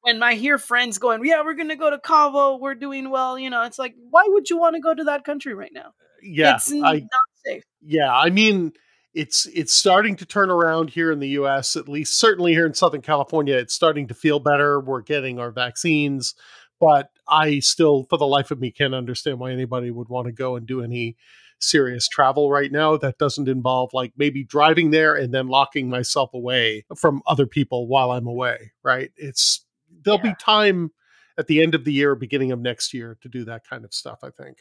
when 0.00 0.22
i 0.22 0.34
hear 0.34 0.58
friends 0.58 0.98
going 0.98 1.24
yeah 1.24 1.42
we're 1.42 1.54
gonna 1.54 1.76
go 1.76 1.90
to 1.90 1.98
cabo 1.98 2.56
we're 2.56 2.74
doing 2.74 3.10
well 3.10 3.38
you 3.38 3.48
know 3.48 3.62
it's 3.62 3.78
like 3.78 3.94
why 4.10 4.24
would 4.26 4.50
you 4.50 4.58
want 4.58 4.74
to 4.74 4.80
go 4.80 4.92
to 4.92 5.04
that 5.04 5.24
country 5.24 5.54
right 5.54 5.72
now 5.72 5.92
Yeah, 6.22 6.56
it's 6.56 6.72
I 6.72 6.94
not 6.94 7.10
safe 7.46 7.62
yeah, 7.82 8.12
I 8.12 8.30
mean, 8.30 8.72
it's 9.14 9.46
it's 9.46 9.72
starting 9.72 10.16
to 10.16 10.26
turn 10.26 10.50
around 10.50 10.90
here 10.90 11.12
in 11.12 11.20
the 11.20 11.28
U.S. 11.30 11.76
At 11.76 11.88
least, 11.88 12.18
certainly 12.18 12.52
here 12.52 12.66
in 12.66 12.74
Southern 12.74 13.02
California, 13.02 13.56
it's 13.56 13.74
starting 13.74 14.08
to 14.08 14.14
feel 14.14 14.40
better. 14.40 14.80
We're 14.80 15.02
getting 15.02 15.38
our 15.38 15.50
vaccines, 15.50 16.34
but 16.80 17.10
I 17.28 17.60
still, 17.60 18.06
for 18.10 18.18
the 18.18 18.26
life 18.26 18.50
of 18.50 18.60
me, 18.60 18.70
can't 18.70 18.94
understand 18.94 19.38
why 19.38 19.52
anybody 19.52 19.90
would 19.90 20.08
want 20.08 20.26
to 20.26 20.32
go 20.32 20.56
and 20.56 20.66
do 20.66 20.82
any 20.82 21.16
serious 21.60 22.08
travel 22.08 22.50
right 22.50 22.70
now 22.70 22.96
that 22.96 23.18
doesn't 23.18 23.48
involve 23.48 23.90
like 23.92 24.12
maybe 24.16 24.44
driving 24.44 24.90
there 24.90 25.14
and 25.14 25.32
then 25.34 25.48
locking 25.48 25.88
myself 25.88 26.32
away 26.34 26.84
from 26.96 27.20
other 27.26 27.46
people 27.46 27.86
while 27.88 28.10
I'm 28.12 28.26
away. 28.26 28.72
Right? 28.84 29.10
It's 29.16 29.64
there'll 30.04 30.20
Yeah. 30.22 30.30
be 30.30 30.36
time 30.40 30.90
at 31.36 31.46
the 31.46 31.62
end 31.62 31.74
of 31.74 31.84
the 31.84 31.92
year, 31.92 32.14
beginning 32.14 32.52
of 32.52 32.60
next 32.60 32.92
year, 32.94 33.16
to 33.22 33.28
do 33.28 33.44
that 33.44 33.66
kind 33.68 33.84
of 33.84 33.92
stuff. 33.94 34.20
I 34.22 34.30
think. 34.30 34.58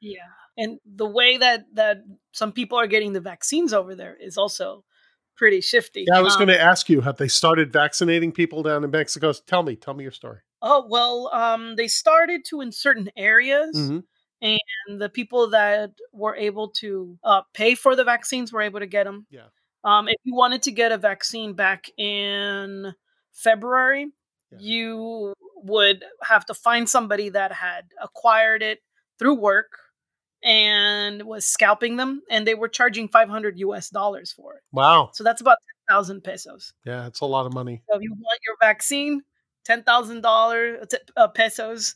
Yeah. 0.00 0.20
And 0.56 0.78
the 0.84 1.06
way 1.06 1.36
that 1.38 1.64
that 1.74 1.98
some 2.32 2.52
people 2.52 2.78
are 2.78 2.86
getting 2.86 3.12
the 3.12 3.20
vaccines 3.20 3.72
over 3.72 3.94
there 3.94 4.16
is 4.20 4.36
also 4.38 4.84
pretty 5.36 5.60
shifty. 5.60 6.04
Yeah, 6.06 6.18
I 6.18 6.22
was 6.22 6.34
Um, 6.34 6.40
going 6.46 6.56
to 6.56 6.60
ask 6.60 6.88
you, 6.88 7.00
have 7.00 7.16
they 7.16 7.26
started 7.26 7.72
vaccinating 7.72 8.30
people 8.30 8.62
down 8.62 8.84
in 8.84 8.90
Mexico? 8.90 9.32
Tell 9.32 9.64
me, 9.64 9.74
tell 9.74 9.92
me 9.94 10.04
your 10.04 10.12
story. 10.12 10.38
Oh, 10.62 10.86
well, 10.88 11.28
um 11.32 11.74
they 11.76 11.88
started 11.88 12.44
to 12.50 12.60
in 12.60 12.70
certain 12.72 13.10
areas 13.16 13.76
Mm-hmm. 13.76 13.98
And 14.44 15.00
the 15.00 15.08
people 15.08 15.50
that 15.50 15.90
were 16.12 16.36
able 16.36 16.68
to 16.82 17.18
uh, 17.24 17.42
pay 17.54 17.74
for 17.74 17.96
the 17.96 18.04
vaccines 18.04 18.52
were 18.52 18.62
able 18.62 18.80
to 18.80 18.86
get 18.86 19.04
them. 19.04 19.26
Yeah. 19.30 19.48
Um 19.90 20.08
if 20.08 20.20
you 20.24 20.34
wanted 20.42 20.62
to 20.66 20.72
get 20.72 20.92
a 20.92 20.98
vaccine 21.10 21.54
back 21.54 21.82
in 21.98 22.94
February, 23.32 24.04
Yeah. 24.52 24.58
you 24.60 25.32
would 25.74 26.04
have 26.22 26.44
to 26.46 26.54
find 26.54 26.84
somebody 26.88 27.28
that 27.30 27.50
had 27.52 27.84
acquired 28.08 28.62
it 28.62 28.78
through 29.18 29.34
work 29.52 29.70
and 30.42 31.22
was 31.22 31.44
scalping 31.46 31.96
them 31.96 32.22
and 32.30 32.46
they 32.46 32.54
were 32.54 32.68
charging 32.68 33.08
500 33.08 33.58
US 33.66 33.88
dollars 33.90 34.30
for 34.32 34.54
it. 34.56 34.62
Wow. 34.72 35.10
So 35.14 35.24
that's 35.24 35.40
about 35.40 35.56
10,000 35.88 36.22
pesos. 36.22 36.72
Yeah, 36.84 37.06
it's 37.06 37.20
a 37.20 37.26
lot 37.26 37.46
of 37.46 37.52
money. 37.54 37.82
So 37.88 37.96
if 37.96 38.02
you 38.02 38.12
want 38.12 38.40
your 38.46 38.56
vaccine, 38.60 39.22
$10,000 39.66 40.94
uh, 41.16 41.28
pesos 41.28 41.94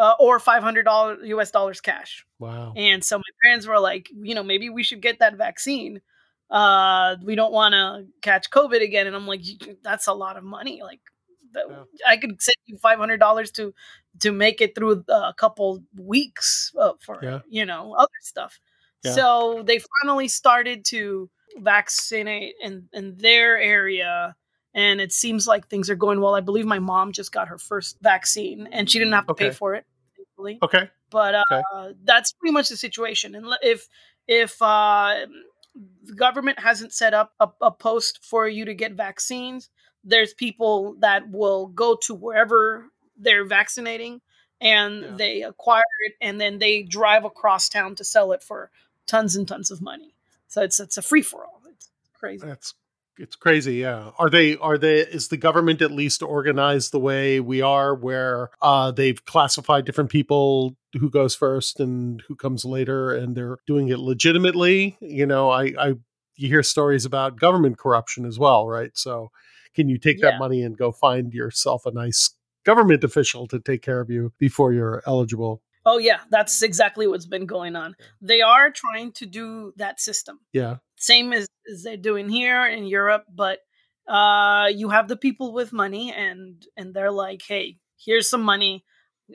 uh, 0.00 0.14
or 0.18 0.40
$500 0.40 1.26
US 1.36 1.50
dollars 1.50 1.80
cash. 1.80 2.24
Wow. 2.38 2.72
And 2.76 3.04
so 3.04 3.18
my 3.18 3.32
parents 3.44 3.66
were 3.66 3.78
like, 3.78 4.08
you 4.28 4.34
know, 4.34 4.42
maybe 4.42 4.70
we 4.70 4.82
should 4.82 5.02
get 5.02 5.18
that 5.20 5.36
vaccine. 5.36 6.00
Uh, 6.50 7.16
we 7.22 7.34
don't 7.36 7.52
want 7.52 7.74
to 7.74 8.06
catch 8.22 8.50
COVID 8.50 8.82
again. 8.82 9.06
And 9.06 9.14
I'm 9.14 9.26
like, 9.26 9.42
that's 9.84 10.06
a 10.08 10.12
lot 10.14 10.36
of 10.36 10.42
money. 10.44 10.80
Like, 10.82 11.00
Yeah. 11.54 11.84
I 12.08 12.16
could 12.16 12.40
send 12.40 12.56
you 12.66 12.78
five 12.78 12.98
hundred 12.98 13.18
dollars 13.20 13.50
to 13.58 13.74
to 14.20 14.30
make 14.32 14.60
it 14.60 14.74
through 14.74 15.04
a 15.08 15.34
couple 15.36 15.82
weeks 15.98 16.72
uh, 16.78 16.94
for 17.04 17.18
Yeah. 17.22 17.40
you 17.48 17.64
know 17.66 17.94
other 17.98 18.20
stuff. 18.22 18.58
Yeah. 19.04 19.12
So 19.18 19.62
they 19.66 19.80
finally 20.02 20.28
started 20.28 20.84
to 20.94 21.28
vaccinate 21.58 22.54
in 22.62 22.88
in 22.92 23.16
their 23.18 23.58
area, 23.58 24.36
and 24.74 25.00
it 25.00 25.12
seems 25.12 25.46
like 25.46 25.66
things 25.68 25.90
are 25.90 25.96
going 25.96 26.20
well. 26.20 26.34
I 26.36 26.40
believe 26.40 26.66
my 26.66 26.78
mom 26.78 27.12
just 27.12 27.32
got 27.32 27.48
her 27.48 27.58
first 27.58 27.96
vaccine, 28.02 28.68
and 28.72 28.88
she 28.90 28.98
didn't 28.98 29.14
have 29.14 29.26
to 29.26 29.34
pay 29.34 29.50
for 29.50 29.74
it, 29.74 29.84
thankfully 30.44 30.58
Okay. 30.62 30.90
but 31.10 31.34
uh, 31.34 31.42
Okay. 31.52 31.94
that's 32.04 32.32
pretty 32.32 32.52
much 32.52 32.68
the 32.68 32.76
situation 32.76 33.34
and 33.34 33.46
if 33.62 33.88
if 34.28 34.60
uh, 34.62 35.26
the 36.04 36.14
government 36.14 36.58
hasn't 36.58 36.92
set 36.92 37.14
up 37.14 37.32
a, 37.40 37.48
a 37.60 37.70
post 37.70 38.24
for 38.24 38.48
you 38.48 38.64
to 38.64 38.74
get 38.74 38.92
vaccines 38.92 39.70
there's 40.04 40.32
people 40.34 40.94
that 41.00 41.30
will 41.30 41.66
go 41.66 41.94
to 42.02 42.14
wherever 42.14 42.86
they're 43.16 43.44
vaccinating 43.44 44.20
and 44.60 45.02
Yeah. 45.02 45.14
they 45.16 45.42
acquire 45.42 45.82
it 46.06 46.14
and 46.20 46.40
then 46.40 46.58
they 46.58 46.82
drive 46.82 47.24
across 47.24 47.68
town 47.68 47.94
to 47.96 48.04
sell 48.04 48.32
it 48.32 48.42
for 48.42 48.70
tons 49.06 49.36
and 49.36 49.46
tons 49.48 49.70
of 49.70 49.80
money 49.82 50.14
so 50.48 50.62
it's 50.62 50.80
it's 50.80 50.96
a 50.98 51.02
free-for-all 51.02 51.60
it's 51.70 51.90
crazy 52.14 52.46
That's 52.46 52.74
it's 53.20 53.36
crazy, 53.36 53.74
yeah. 53.76 54.10
Are 54.18 54.30
they 54.30 54.56
are 54.56 54.78
they 54.78 55.00
is 55.00 55.28
the 55.28 55.36
government 55.36 55.82
at 55.82 55.90
least 55.92 56.22
organized 56.22 56.92
the 56.92 56.98
way 56.98 57.38
we 57.40 57.60
are 57.62 57.94
where 57.94 58.50
uh 58.62 58.90
they've 58.90 59.24
classified 59.24 59.84
different 59.84 60.10
people 60.10 60.76
who 60.98 61.08
goes 61.10 61.34
first 61.34 61.78
and 61.80 62.22
who 62.26 62.34
comes 62.34 62.64
later 62.64 63.12
and 63.14 63.36
they're 63.36 63.58
doing 63.66 63.88
it 63.88 63.98
legitimately? 63.98 64.96
You 65.00 65.26
know, 65.26 65.50
I 65.50 65.72
I 65.78 65.88
you 66.36 66.48
hear 66.48 66.62
stories 66.62 67.04
about 67.04 67.38
government 67.38 67.76
corruption 67.78 68.24
as 68.24 68.38
well, 68.38 68.66
right? 68.66 68.90
So 68.94 69.30
can 69.74 69.88
you 69.88 69.98
take 69.98 70.18
Yeah. 70.18 70.30
that 70.32 70.38
money 70.38 70.62
and 70.62 70.76
go 70.76 70.90
find 70.90 71.32
yourself 71.34 71.84
a 71.86 71.90
nice 71.92 72.34
government 72.64 73.04
official 73.04 73.46
to 73.48 73.58
take 73.60 73.82
care 73.82 74.00
of 74.00 74.10
you 74.10 74.32
before 74.38 74.72
you're 74.72 75.02
eligible? 75.06 75.62
oh 75.86 75.96
yeah 75.96 76.18
that's 76.30 76.60
exactly 76.62 77.06
what's 77.06 77.24
been 77.24 77.46
going 77.46 77.74
on 77.74 77.96
they 78.20 78.42
are 78.42 78.70
trying 78.70 79.10
to 79.10 79.24
do 79.24 79.72
that 79.76 79.98
system 79.98 80.38
Yeah. 80.52 80.76
Same 81.00 81.32
as, 81.32 81.46
as 81.72 81.82
they're 81.82 81.96
doing 81.96 82.28
here 82.28 82.66
in 82.66 82.84
Europe, 82.86 83.24
but 83.34 83.58
uh, 84.08 84.68
you 84.74 84.88
have 84.90 85.08
the 85.08 85.16
people 85.16 85.52
with 85.52 85.72
money, 85.72 86.12
and 86.12 86.66
and 86.76 86.94
they're 86.94 87.12
like, 87.12 87.42
hey, 87.46 87.78
here's 88.04 88.28
some 88.28 88.42
money, 88.42 88.84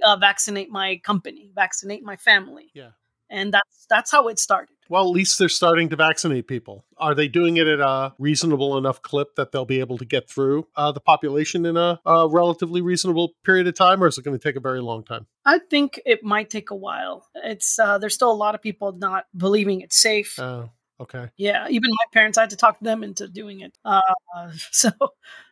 uh, 0.03 0.17
vaccinate 0.17 0.69
my 0.69 0.99
company, 1.03 1.51
vaccinate 1.55 2.03
my 2.03 2.15
family, 2.15 2.71
Yeah. 2.73 2.91
and 3.29 3.53
that's 3.53 3.85
that's 3.89 4.11
how 4.11 4.27
it 4.27 4.39
started. 4.39 4.75
Well, 4.89 5.03
at 5.05 5.09
least 5.09 5.39
they're 5.39 5.49
starting 5.49 5.89
to 5.89 5.95
vaccinate 5.95 6.47
people. 6.47 6.85
Are 6.97 7.15
they 7.15 7.27
doing 7.27 7.57
it 7.57 7.65
at 7.67 7.79
a 7.79 8.13
reasonable 8.19 8.77
enough 8.77 9.01
clip 9.01 9.35
that 9.35 9.51
they'll 9.51 9.65
be 9.65 9.79
able 9.79 9.97
to 9.97 10.05
get 10.05 10.29
through 10.29 10.67
uh, 10.75 10.91
the 10.91 10.99
population 10.99 11.65
in 11.65 11.75
a, 11.75 11.99
a 12.05 12.27
relatively 12.27 12.81
reasonable 12.81 13.33
period 13.43 13.65
of 13.67 13.73
time, 13.75 14.03
or 14.03 14.07
is 14.07 14.17
it 14.19 14.23
going 14.23 14.37
to 14.37 14.43
take 14.43 14.55
a 14.55 14.59
very 14.59 14.81
long 14.81 15.03
time? 15.03 15.25
I 15.43 15.57
think 15.71 15.99
it 16.05 16.23
might 16.23 16.49
take 16.51 16.69
a 16.69 16.75
while. 16.75 17.27
It's 17.35 17.79
uh, 17.79 17.97
there's 17.97 18.13
still 18.13 18.31
a 18.31 18.33
lot 18.45 18.53
of 18.55 18.61
people 18.61 18.91
not 18.91 19.25
believing 19.35 19.81
it's 19.81 19.95
safe. 19.97 20.37
Oh, 20.39 20.69
okay. 20.99 21.29
yeah, 21.37 21.67
even 21.69 21.89
my 21.89 22.05
parents, 22.13 22.37
I 22.37 22.41
had 22.41 22.49
to 22.51 22.55
talk 22.55 22.79
them 22.79 23.03
into 23.03 23.27
doing 23.27 23.61
it. 23.61 23.77
Uh, 23.83 24.01
so 24.71 24.89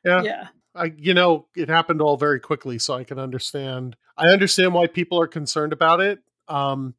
Yeah. 0.04 0.22
yeah, 0.24 0.48
I, 0.76 0.94
you 0.98 1.14
know, 1.14 1.48
it 1.56 1.70
happened 1.70 2.02
all 2.02 2.18
very 2.18 2.40
quickly, 2.40 2.80
so 2.80 2.94
I 2.94 3.04
can 3.04 3.20
understand. 3.20 3.96
I 4.18 4.28
understand 4.30 4.74
why 4.74 4.88
people 4.88 5.20
are 5.20 5.28
concerned 5.28 5.74
about 5.74 6.00
it. 6.02 6.20
Um, 6.48 6.96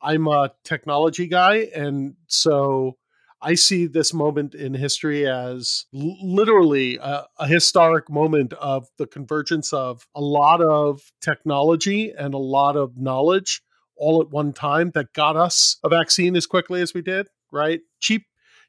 I'm 0.00 0.26
a 0.28 0.52
technology 0.64 1.26
guy, 1.26 1.68
and 1.74 2.14
so 2.28 2.96
I 3.40 3.54
see 3.54 3.86
this 3.86 4.12
moment 4.12 4.54
in 4.54 4.74
history 4.74 5.26
as 5.26 5.86
l- 5.94 6.16
literally 6.22 6.96
a, 6.96 7.26
a 7.38 7.46
historic 7.46 8.10
moment 8.10 8.52
of 8.54 8.88
the 8.98 9.06
convergence 9.06 9.72
of 9.72 10.06
a 10.14 10.20
lot 10.20 10.60
of 10.60 11.00
technology 11.20 12.12
and 12.16 12.34
a 12.34 12.38
lot 12.38 12.76
of 12.76 12.96
knowledge 12.96 13.62
all 13.96 14.22
at 14.22 14.30
one 14.30 14.52
time 14.52 14.90
that 14.94 15.12
got 15.12 15.36
us 15.36 15.78
a 15.84 15.88
vaccine 15.88 16.36
as 16.36 16.46
quickly 16.46 16.80
as 16.80 16.94
we 16.94 17.02
did. 17.02 17.28
Right? 17.52 17.80
Cheap 18.00 18.24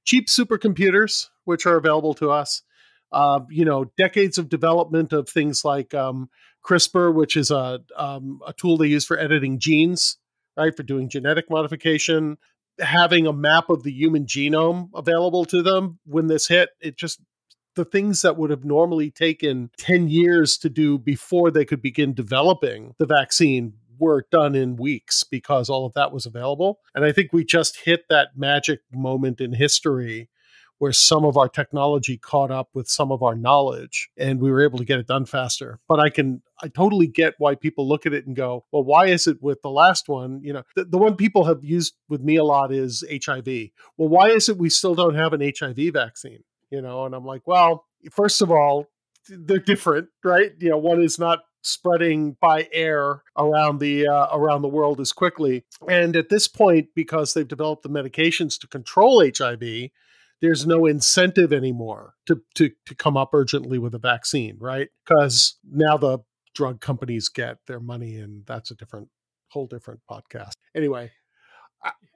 cheap 0.06 0.28
supercomputers, 0.28 1.28
which 1.46 1.66
are 1.66 1.76
available 1.76 2.14
to 2.16 2.32
us. 2.32 2.64
Uh, 3.12 3.42
you 3.50 3.66
know, 3.66 3.86
decades 3.98 4.38
of 4.38 4.50
development 4.50 5.14
of 5.14 5.28
things 5.28 5.66
like 5.66 5.94
um, 5.94 6.30
CRISPR, 6.64 7.14
which 7.14 7.36
is 7.36 7.50
a 7.52 7.82
um, 7.96 8.40
a 8.46 8.54
tool 8.54 8.78
they 8.78 8.88
use 8.88 9.06
for 9.06 9.18
editing 9.18 9.60
genes, 9.60 10.18
right, 10.56 10.76
for 10.76 10.84
doing 10.84 11.10
genetic 11.10 11.50
modification. 11.50 12.38
Having 12.80 13.28
a 13.28 13.34
map 13.34 13.70
of 13.70 13.84
the 13.84 13.92
human 13.92 14.26
genome 14.26 14.90
available 14.96 15.44
to 15.46 15.62
them 15.62 16.00
when 16.06 16.28
this 16.28 16.48
hit, 16.48 16.70
it 16.80 16.98
just 16.98 17.20
the 17.76 17.86
things 17.86 18.22
that 18.22 18.38
would 18.38 18.50
have 18.50 18.66
normally 18.66 19.10
taken 19.10 19.70
10 19.78 20.10
years 20.10 20.58
to 20.58 20.70
do 20.70 20.98
before 20.98 21.52
they 21.52 21.66
could 21.66 21.82
begin 21.82 22.14
developing 22.14 22.94
the 23.00 23.06
vaccine 23.06 23.74
were 24.00 24.26
done 24.32 24.56
in 24.56 24.76
weeks 24.76 25.24
because 25.24 25.70
all 25.70 25.86
of 25.86 25.94
that 25.94 26.12
was 26.12 26.26
available. 26.26 26.80
And 26.96 27.06
I 27.06 27.12
think 27.12 27.34
we 27.34 27.44
just 27.44 27.82
hit 27.86 28.06
that 28.10 28.30
magic 28.36 28.80
moment 28.92 29.42
in 29.42 29.54
history 29.54 30.30
where 30.80 30.94
some 30.94 31.26
of 31.26 31.38
our 31.38 31.50
technology 31.50 32.18
caught 32.18 32.52
up 32.52 32.70
with 32.74 32.88
some 32.88 33.12
of 33.12 33.22
our 33.22 33.36
knowledge 33.36 34.10
and 34.18 34.40
we 34.40 34.50
were 34.50 34.64
able 34.64 34.78
to 34.78 34.86
get 34.86 34.98
it 34.98 35.08
done 35.08 35.26
faster. 35.26 35.80
But 35.90 36.00
I 36.00 36.10
can, 36.10 36.42
I 36.64 36.70
totally 36.70 37.08
get 37.08 37.36
why 37.38 37.56
people 37.56 37.88
look 37.88 38.06
at 38.06 38.14
it 38.14 38.26
and 38.26 38.36
go, 38.36 38.66
well, 38.72 38.84
why 38.84 39.08
is 39.08 39.28
it 39.28 39.44
with 39.44 39.62
the 39.62 39.70
last 39.70 40.08
one? 40.08 40.40
You 40.42 40.54
know, 40.54 40.64
the, 40.76 40.86
the 40.86 40.98
one 40.98 41.18
people 41.18 41.44
have 41.44 41.64
used 41.64 41.96
with 42.08 42.22
me 42.22 42.38
a 42.38 42.46
lot 42.46 42.74
is 42.74 43.04
HIV. 43.10 43.48
Well, 43.98 44.08
why 44.08 44.30
is 44.30 44.48
it 44.48 44.58
we 44.58 44.70
still 44.70 44.96
don't 44.96 45.16
have 45.16 45.34
an 45.34 45.42
HIV 45.42 45.94
vaccine? 45.94 46.44
You 46.72 46.82
know, 46.82 47.06
and 47.06 47.14
I'm 47.14 47.26
like, 47.26 47.46
well, 47.46 47.86
first 48.12 48.42
of 48.42 48.50
all, 48.50 48.88
they're 49.28 49.60
different, 49.60 50.08
right? 50.24 50.52
You 50.60 50.70
know, 50.70 50.78
one 50.78 51.02
is 51.02 51.20
not 51.20 51.40
spreading 51.62 52.38
by 52.42 52.68
air 52.72 53.24
around 53.38 53.80
the 53.80 54.08
uh, 54.08 54.28
around 54.32 54.62
the 54.62 54.68
world 54.68 55.00
as 55.00 55.12
quickly. 55.12 55.66
And 55.88 56.16
at 56.16 56.30
this 56.30 56.48
point, 56.48 56.90
because 56.96 57.34
they've 57.34 57.48
developed 57.48 57.84
the 57.84 57.90
medications 57.90 58.60
to 58.60 58.68
control 58.68 59.24
HIV, 59.24 59.90
there's 60.42 60.66
no 60.66 60.86
incentive 60.86 61.52
anymore 61.54 62.16
to 62.28 62.42
to 62.56 62.72
to 62.86 62.96
come 62.96 63.18
up 63.18 63.34
urgently 63.34 63.78
with 63.80 63.94
a 63.96 64.00
vaccine, 64.00 64.58
right? 64.60 64.90
Because 65.06 65.58
now 65.70 65.98
the 65.98 66.20
drug 66.56 66.82
companies 66.82 67.30
get 67.30 67.58
their 67.68 67.80
money, 67.80 68.16
and 68.16 68.46
that's 68.46 68.72
a 68.72 68.76
different 68.76 69.10
whole 69.50 69.68
different 69.68 70.02
podcast. 70.10 70.54
Anyway. 70.76 71.12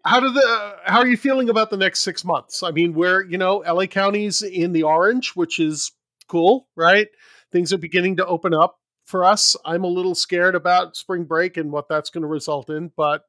How 0.05 0.19
do 0.19 0.29
the 0.29 0.75
how 0.83 0.99
are 0.99 1.07
you 1.07 1.15
feeling 1.15 1.49
about 1.49 1.69
the 1.69 1.77
next 1.77 2.01
six 2.01 2.25
months? 2.25 2.63
I 2.63 2.71
mean, 2.71 2.93
where 2.93 3.23
you 3.23 3.37
know 3.37 3.63
LA 3.65 3.85
County's 3.85 4.41
in 4.41 4.73
the 4.73 4.83
orange, 4.83 5.29
which 5.35 5.57
is 5.57 5.93
cool, 6.27 6.67
right? 6.75 7.07
Things 7.53 7.71
are 7.71 7.77
beginning 7.77 8.17
to 8.17 8.25
open 8.25 8.53
up 8.53 8.75
for 9.03 9.23
us. 9.25 9.55
I'm 9.65 9.83
a 9.83 9.87
little 9.87 10.15
scared 10.15 10.55
about 10.55 10.95
spring 10.95 11.23
break 11.23 11.57
and 11.57 11.71
what 11.71 11.87
that's 11.87 12.09
going 12.09 12.21
to 12.21 12.27
result 12.27 12.69
in, 12.69 12.91
but 12.95 13.23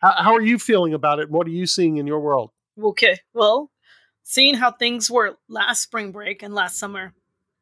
how, 0.00 0.12
how, 0.12 0.34
are 0.34 0.42
you 0.42 0.58
feeling 0.58 0.94
about 0.94 1.18
it? 1.18 1.30
What 1.30 1.46
are 1.46 1.50
you 1.50 1.66
seeing 1.66 1.96
in 1.96 2.06
your 2.06 2.20
world? 2.20 2.50
Okay, 2.82 3.18
well, 3.32 3.70
seeing 4.22 4.54
how 4.54 4.70
things 4.70 5.10
were 5.10 5.36
last 5.48 5.82
spring 5.82 6.12
break 6.12 6.42
and 6.42 6.54
last 6.54 6.78
summer, 6.78 7.14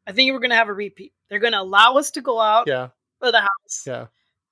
I 0.06 0.12
think 0.12 0.32
we're 0.32 0.40
going 0.40 0.50
to 0.50 0.56
have 0.56 0.68
a 0.68 0.74
repeat. 0.74 1.12
They're 1.28 1.38
going 1.38 1.52
to 1.52 1.60
allow 1.60 1.96
us 1.96 2.10
to 2.12 2.20
go 2.20 2.40
out 2.40 2.64
yeah. 2.66 2.88
of 3.20 3.32
the 3.32 3.40
house. 3.40 3.84
Yeah. 3.86 4.06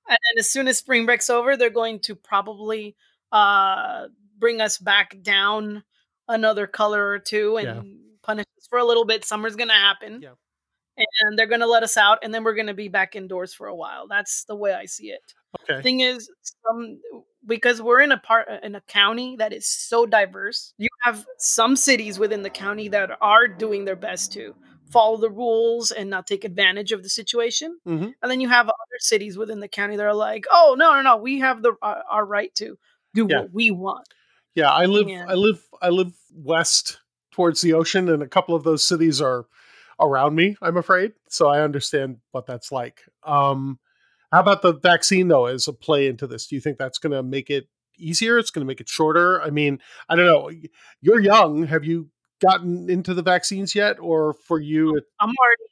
And 0.07 0.17
then 0.17 0.39
as 0.39 0.49
soon 0.49 0.67
as 0.67 0.77
spring 0.77 1.05
break's 1.05 1.29
over, 1.29 1.57
they're 1.57 1.69
going 1.69 1.99
to 2.01 2.15
probably 2.15 2.95
uh, 3.31 4.07
bring 4.37 4.61
us 4.61 4.77
back 4.77 5.17
down 5.21 5.83
another 6.27 6.67
color 6.67 7.09
or 7.09 7.19
two 7.19 7.57
and 7.57 7.67
yeah. 7.67 7.81
punish 8.23 8.45
us 8.57 8.67
for 8.69 8.79
a 8.79 8.85
little 8.85 9.05
bit. 9.05 9.25
Summer's 9.25 9.55
going 9.55 9.69
to 9.69 9.73
happen. 9.73 10.21
Yeah 10.21 10.31
and 10.97 11.37
they're 11.37 11.47
going 11.47 11.61
to 11.61 11.67
let 11.67 11.83
us 11.83 11.97
out 11.97 12.19
and 12.23 12.33
then 12.33 12.43
we're 12.43 12.55
going 12.55 12.67
to 12.67 12.73
be 12.73 12.87
back 12.87 13.15
indoors 13.15 13.53
for 13.53 13.67
a 13.67 13.75
while 13.75 14.07
that's 14.07 14.43
the 14.45 14.55
way 14.55 14.73
i 14.73 14.85
see 14.85 15.07
it 15.07 15.33
okay 15.61 15.81
thing 15.81 16.01
is 16.01 16.29
some 16.67 16.99
because 17.45 17.81
we're 17.81 18.01
in 18.01 18.11
a 18.11 18.17
part 18.17 18.47
in 18.63 18.75
a 18.75 18.81
county 18.81 19.35
that 19.37 19.53
is 19.53 19.67
so 19.67 20.05
diverse 20.05 20.73
you 20.77 20.89
have 21.03 21.25
some 21.37 21.75
cities 21.75 22.19
within 22.19 22.41
the 22.41 22.49
county 22.49 22.87
that 22.87 23.09
are 23.21 23.47
doing 23.47 23.85
their 23.85 23.95
best 23.95 24.31
to 24.33 24.53
follow 24.91 25.17
the 25.17 25.29
rules 25.29 25.91
and 25.91 26.09
not 26.09 26.27
take 26.27 26.43
advantage 26.43 26.91
of 26.91 27.01
the 27.01 27.09
situation 27.09 27.77
mm-hmm. 27.87 28.09
and 28.21 28.31
then 28.31 28.41
you 28.41 28.49
have 28.49 28.65
other 28.67 28.99
cities 28.99 29.37
within 29.37 29.59
the 29.59 29.67
county 29.67 29.95
that 29.95 30.05
are 30.05 30.13
like 30.13 30.45
oh 30.51 30.75
no 30.77 30.93
no 30.93 31.01
no 31.01 31.17
we 31.17 31.39
have 31.39 31.61
the 31.61 31.73
uh, 31.81 32.01
our 32.09 32.25
right 32.25 32.53
to 32.55 32.77
do 33.13 33.27
yeah. 33.29 33.41
what 33.41 33.53
we 33.53 33.71
want 33.71 34.07
yeah 34.53 34.69
i 34.69 34.85
live 34.85 35.07
and, 35.07 35.29
i 35.29 35.33
live 35.33 35.63
i 35.81 35.89
live 35.89 36.13
west 36.35 36.99
towards 37.31 37.61
the 37.61 37.73
ocean 37.73 38.09
and 38.09 38.21
a 38.21 38.27
couple 38.27 38.53
of 38.53 38.63
those 38.63 38.85
cities 38.85 39.21
are 39.21 39.45
around 40.01 40.35
me, 40.35 40.55
I'm 40.61 40.77
afraid. 40.77 41.13
So 41.29 41.47
I 41.47 41.61
understand 41.61 42.17
what 42.31 42.45
that's 42.45 42.71
like. 42.71 43.01
Um, 43.23 43.79
how 44.31 44.39
about 44.39 44.61
the 44.61 44.73
vaccine, 44.73 45.27
though, 45.27 45.45
as 45.45 45.67
a 45.67 45.73
play 45.73 46.07
into 46.07 46.27
this? 46.27 46.47
Do 46.47 46.55
you 46.55 46.61
think 46.61 46.77
that's 46.77 46.97
going 46.97 47.11
to 47.11 47.23
make 47.23 47.49
it 47.49 47.67
easier? 47.97 48.37
It's 48.39 48.49
going 48.49 48.65
to 48.65 48.67
make 48.67 48.81
it 48.81 48.89
shorter? 48.89 49.41
I 49.41 49.49
mean, 49.49 49.79
I 50.09 50.15
don't 50.15 50.25
know. 50.25 50.49
You're 51.01 51.19
young. 51.19 51.67
Have 51.67 51.83
you 51.83 52.09
gotten 52.41 52.89
into 52.89 53.13
the 53.13 53.21
vaccines 53.21 53.75
yet? 53.75 53.99
Or 53.99 54.33
for 54.33 54.59
you? 54.59 54.97
It- 54.97 55.03
I'm 55.19 55.29
already, 55.29 55.63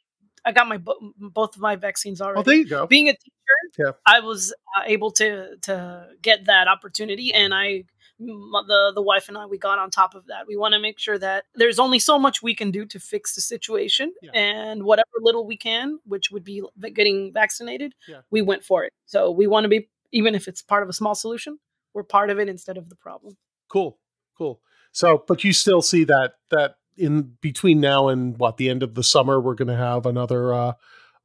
I 0.45 0.51
got 0.51 0.67
my 0.67 0.77
both 1.17 1.55
of 1.55 1.61
my 1.61 1.75
vaccines 1.75 2.21
already. 2.21 2.39
Oh, 2.39 2.43
there 2.43 2.55
you 2.55 2.67
go. 2.67 2.87
Being 2.87 3.09
a 3.09 3.13
teacher, 3.13 3.77
yeah. 3.77 3.91
I 4.05 4.21
was 4.21 4.53
uh, 4.77 4.83
able 4.85 5.11
to 5.11 5.57
to 5.63 6.07
get 6.21 6.45
that 6.45 6.67
opportunity, 6.67 7.33
and 7.33 7.53
I 7.53 7.83
the 8.19 8.91
the 8.93 9.01
wife 9.01 9.29
and 9.29 9.37
I 9.37 9.45
we 9.45 9.57
got 9.57 9.79
on 9.79 9.89
top 9.89 10.15
of 10.15 10.27
that. 10.27 10.47
We 10.47 10.57
want 10.57 10.73
to 10.73 10.79
make 10.79 10.99
sure 10.99 11.17
that 11.17 11.45
there's 11.55 11.79
only 11.79 11.99
so 11.99 12.19
much 12.19 12.41
we 12.41 12.53
can 12.53 12.71
do 12.71 12.85
to 12.85 12.99
fix 12.99 13.35
the 13.35 13.41
situation, 13.41 14.13
yeah. 14.21 14.31
and 14.33 14.83
whatever 14.83 15.07
little 15.21 15.45
we 15.45 15.57
can, 15.57 15.99
which 16.05 16.31
would 16.31 16.43
be 16.43 16.63
getting 16.93 17.31
vaccinated, 17.31 17.93
yeah. 18.07 18.21
we 18.29 18.41
went 18.41 18.63
for 18.63 18.83
it. 18.83 18.93
So 19.05 19.31
we 19.31 19.47
want 19.47 19.65
to 19.65 19.69
be, 19.69 19.89
even 20.11 20.35
if 20.35 20.47
it's 20.47 20.61
part 20.61 20.83
of 20.83 20.89
a 20.89 20.93
small 20.93 21.15
solution, 21.15 21.59
we're 21.93 22.03
part 22.03 22.29
of 22.29 22.39
it 22.39 22.49
instead 22.49 22.77
of 22.77 22.89
the 22.89 22.95
problem. 22.95 23.37
Cool, 23.69 23.97
cool. 24.37 24.61
So, 24.91 25.23
but 25.27 25.43
you 25.43 25.53
still 25.53 25.81
see 25.81 26.03
that 26.05 26.33
that 26.51 26.75
in 26.97 27.35
between 27.41 27.79
now 27.79 28.09
and 28.09 28.37
what 28.37 28.57
the 28.57 28.69
end 28.69 28.83
of 28.83 28.95
the 28.95 29.03
summer, 29.03 29.39
we're 29.39 29.55
going 29.55 29.69
to 29.69 29.75
have 29.75 30.05
another. 30.05 30.53
uh 30.53 30.73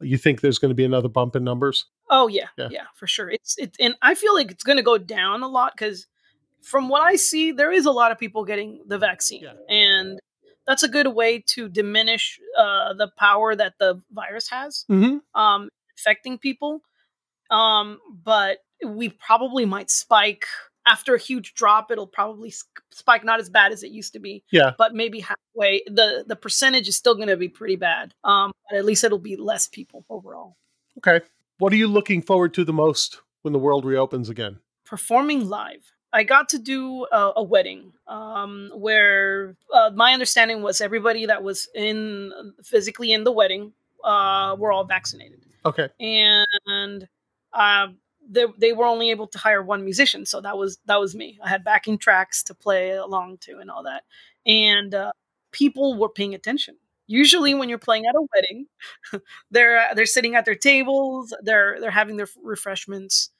you 0.00 0.18
think 0.18 0.40
there's 0.40 0.58
going 0.58 0.70
to 0.70 0.74
be 0.74 0.84
another 0.84 1.08
bump 1.08 1.36
in 1.36 1.44
numbers? 1.44 1.86
Oh 2.10 2.28
yeah, 2.28 2.48
yeah, 2.58 2.68
yeah 2.70 2.84
for 2.94 3.06
sure. 3.06 3.30
It's 3.30 3.56
it, 3.58 3.76
and 3.80 3.94
I 4.02 4.14
feel 4.14 4.34
like 4.34 4.50
it's 4.50 4.64
going 4.64 4.76
to 4.76 4.82
go 4.82 4.98
down 4.98 5.42
a 5.42 5.48
lot 5.48 5.72
because 5.76 6.06
from 6.64 6.88
what 6.88 7.02
I 7.02 7.16
see, 7.16 7.52
there 7.52 7.72
is 7.72 7.86
a 7.86 7.90
lot 7.90 8.10
of 8.12 8.18
people 8.18 8.44
getting 8.44 8.80
the 8.86 8.98
vaccine, 8.98 9.42
yeah. 9.42 9.52
and 9.68 10.18
that's 10.66 10.82
a 10.82 10.88
good 10.88 11.08
way 11.08 11.44
to 11.48 11.68
diminish 11.68 12.38
uh, 12.58 12.94
the 12.94 13.10
power 13.18 13.54
that 13.54 13.74
the 13.78 14.00
virus 14.10 14.48
has, 14.50 14.84
mm-hmm. 14.90 15.18
um, 15.38 15.68
affecting 15.98 16.38
people. 16.38 16.80
Um, 17.50 17.98
but 18.08 18.58
we 18.84 19.10
probably 19.10 19.66
might 19.66 19.90
spike 19.90 20.46
after 20.86 21.14
a 21.14 21.18
huge 21.18 21.54
drop. 21.54 21.90
It'll 21.90 22.06
probably 22.06 22.52
spike 22.90 23.24
not 23.24 23.40
as 23.40 23.50
bad 23.50 23.72
as 23.72 23.82
it 23.82 23.90
used 23.90 24.14
to 24.14 24.18
be. 24.18 24.44
Yeah, 24.50 24.72
but 24.78 24.94
maybe 24.94 25.20
halfway. 25.20 25.82
the 25.86 26.24
The 26.26 26.36
percentage 26.36 26.88
is 26.88 26.96
still 26.96 27.14
going 27.14 27.28
to 27.28 27.36
be 27.36 27.48
pretty 27.48 27.76
bad. 27.76 28.14
Um, 28.24 28.52
but 28.70 28.78
at 28.78 28.84
least 28.84 29.04
it'll 29.04 29.18
be 29.18 29.36
less 29.36 29.68
people 29.68 30.04
overall. 30.08 30.56
Okay, 30.98 31.20
what 31.58 31.72
are 31.72 31.76
you 31.76 31.88
looking 31.88 32.22
forward 32.22 32.54
to 32.54 32.64
the 32.64 32.72
most 32.72 33.20
when 33.42 33.52
the 33.52 33.58
world 33.58 33.84
reopens 33.84 34.28
again? 34.28 34.58
Performing 34.84 35.48
live. 35.48 35.92
I 36.14 36.22
got 36.22 36.50
to 36.50 36.58
do 36.60 37.06
a, 37.10 37.32
a 37.36 37.42
wedding 37.42 37.92
um, 38.06 38.70
where 38.72 39.56
uh, 39.72 39.90
my 39.94 40.12
understanding 40.12 40.62
was 40.62 40.80
everybody 40.80 41.26
that 41.26 41.42
was 41.42 41.68
in 41.74 42.32
physically 42.62 43.12
in 43.12 43.24
the 43.24 43.32
wedding 43.32 43.72
uh, 44.04 44.54
were 44.56 44.70
all 44.70 44.84
vaccinated. 44.84 45.40
Okay. 45.66 45.88
And 45.98 47.08
uh, 47.52 47.88
they, 48.30 48.44
they 48.58 48.72
were 48.72 48.84
only 48.86 49.10
able 49.10 49.26
to 49.26 49.38
hire 49.38 49.60
one 49.60 49.84
musician, 49.84 50.24
so 50.24 50.40
that 50.40 50.56
was 50.56 50.78
that 50.86 51.00
was 51.00 51.16
me. 51.16 51.38
I 51.42 51.48
had 51.48 51.64
backing 51.64 51.98
tracks 51.98 52.44
to 52.44 52.54
play 52.54 52.92
along 52.92 53.38
to 53.42 53.58
and 53.58 53.68
all 53.68 53.82
that, 53.82 54.04
and 54.46 54.94
uh, 54.94 55.12
people 55.50 55.98
were 55.98 56.08
paying 56.08 56.34
attention. 56.34 56.76
Usually, 57.06 57.54
when 57.54 57.68
you're 57.68 57.78
playing 57.78 58.06
at 58.06 58.14
a 58.14 58.26
wedding, 58.34 58.66
they're 59.50 59.88
they're 59.94 60.06
sitting 60.06 60.36
at 60.36 60.44
their 60.44 60.54
tables, 60.54 61.34
they're 61.42 61.78
they're 61.80 61.90
having 61.90 62.16
their 62.16 62.28
refreshments 62.42 63.30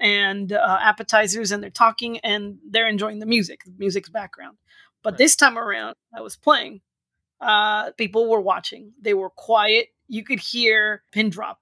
and 0.00 0.52
uh, 0.52 0.78
appetizers 0.80 1.52
and 1.52 1.62
they're 1.62 1.70
talking 1.70 2.18
and 2.20 2.58
they're 2.68 2.88
enjoying 2.88 3.18
the 3.20 3.26
music, 3.26 3.60
the 3.64 3.72
music's 3.78 4.08
background. 4.08 4.56
But 5.02 5.14
right. 5.14 5.18
this 5.18 5.36
time 5.36 5.58
around, 5.58 5.94
I 6.16 6.20
was 6.20 6.36
playing. 6.36 6.80
Uh, 7.40 7.92
people 7.92 8.28
were 8.28 8.40
watching. 8.40 8.92
They 9.00 9.14
were 9.14 9.30
quiet. 9.30 9.88
You 10.08 10.24
could 10.24 10.38
hear 10.38 11.02
pin 11.10 11.30
drop 11.30 11.60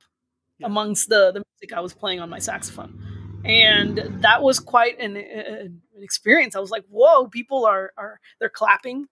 yeah. 0.59 0.67
amongst 0.67 1.09
the, 1.09 1.33
the 1.33 1.43
music 1.61 1.77
I 1.77 1.81
was 1.81 1.95
playing 1.95 2.21
on 2.21 2.29
my 2.29 2.39
saxophone. 2.39 3.41
And 3.45 3.99
that 4.21 4.43
was 4.43 4.61
quite 4.61 4.99
an, 5.01 5.17
an 5.17 5.81
experience. 5.99 6.55
I 6.55 6.61
was 6.61 6.71
like, 6.71 6.85
whoa, 6.91 7.29
people 7.29 7.65
are, 7.65 7.93
are 7.97 8.21
they're 8.39 8.51
clapping, 8.51 9.07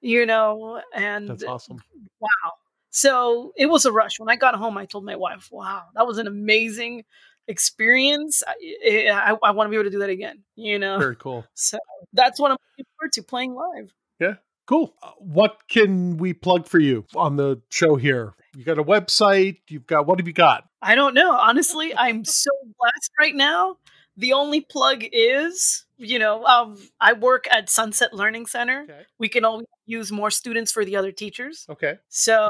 you 0.00 0.26
know, 0.26 0.82
and 0.92 1.28
that's 1.28 1.44
awesome. 1.44 1.78
Wow. 2.18 2.52
So 2.90 3.52
it 3.56 3.66
was 3.66 3.84
a 3.84 3.92
rush. 3.92 4.18
When 4.18 4.28
I 4.28 4.34
got 4.34 4.56
home, 4.56 4.76
I 4.76 4.86
told 4.86 5.04
my 5.04 5.14
wife, 5.14 5.48
wow, 5.52 5.84
that 5.94 6.06
was 6.06 6.18
an 6.18 6.26
amazing 6.26 7.04
experience, 7.48 8.42
I, 8.46 9.08
I, 9.12 9.36
I 9.42 9.50
want 9.50 9.66
to 9.66 9.70
be 9.70 9.76
able 9.76 9.84
to 9.84 9.90
do 9.90 9.98
that 10.00 10.10
again. 10.10 10.42
You 10.56 10.78
know, 10.78 10.98
very 10.98 11.16
cool. 11.16 11.44
So 11.54 11.78
that's 12.12 12.38
what 12.38 12.50
I'm 12.50 12.58
looking 12.72 12.86
forward 12.98 13.12
to 13.12 13.22
playing 13.22 13.54
live. 13.54 13.92
Yeah, 14.20 14.34
cool. 14.66 14.94
Uh, 15.02 15.12
what 15.18 15.58
can 15.68 16.18
we 16.18 16.34
plug 16.34 16.66
for 16.66 16.78
you 16.78 17.04
on 17.16 17.36
the 17.36 17.60
show 17.70 17.96
here? 17.96 18.34
You 18.54 18.64
got 18.64 18.78
a 18.78 18.84
website? 18.84 19.58
You've 19.68 19.86
got 19.86 20.06
what 20.06 20.18
have 20.18 20.26
you 20.26 20.34
got? 20.34 20.64
I 20.80 20.94
don't 20.94 21.14
know. 21.14 21.32
Honestly, 21.32 21.94
I'm 21.94 22.24
so 22.24 22.50
blessed 22.62 23.10
right 23.18 23.34
now. 23.34 23.76
The 24.16 24.32
only 24.32 24.60
plug 24.60 25.04
is, 25.12 25.84
you 25.96 26.18
know, 26.18 26.44
um, 26.44 26.76
I 27.00 27.12
work 27.12 27.46
at 27.52 27.70
Sunset 27.70 28.12
Learning 28.12 28.46
Center. 28.46 28.82
Okay. 28.82 29.02
We 29.18 29.28
can 29.28 29.44
always 29.44 29.66
use 29.86 30.10
more 30.10 30.30
students 30.32 30.72
for 30.72 30.84
the 30.84 30.96
other 30.96 31.12
teachers. 31.12 31.66
Okay. 31.70 31.98
So, 32.08 32.48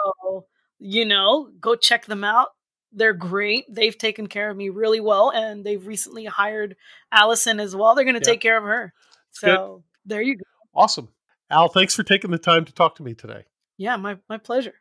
you 0.78 1.04
know, 1.04 1.50
go 1.60 1.74
check 1.74 2.06
them 2.06 2.24
out. 2.24 2.48
They're 2.98 3.12
great. 3.14 3.72
They've 3.72 3.96
taken 3.96 4.26
care 4.26 4.50
of 4.50 4.56
me 4.56 4.68
really 4.68 5.00
well, 5.00 5.30
and 5.30 5.64
they've 5.64 5.84
recently 5.86 6.24
hired 6.26 6.76
Allison 7.12 7.60
as 7.60 7.74
well. 7.74 7.94
They're 7.94 8.04
going 8.04 8.20
to 8.20 8.20
Yeah. 8.20 8.32
take 8.32 8.40
care 8.40 8.58
of 8.58 8.64
her. 8.64 8.92
It's 9.30 9.38
good. 9.40 9.56
So 9.56 9.84
there 10.04 10.20
you 10.22 10.36
go. 10.36 10.44
Awesome. 10.74 11.08
Al, 11.50 11.68
thanks 11.68 11.94
for 11.94 12.02
taking 12.02 12.30
the 12.30 12.38
time 12.38 12.64
to 12.66 12.72
talk 12.72 12.96
to 12.96 13.02
me 13.02 13.14
today. 13.14 13.44
Yeah, 13.78 13.96
my 13.96 14.18
my 14.28 14.36
pleasure. 14.38 14.74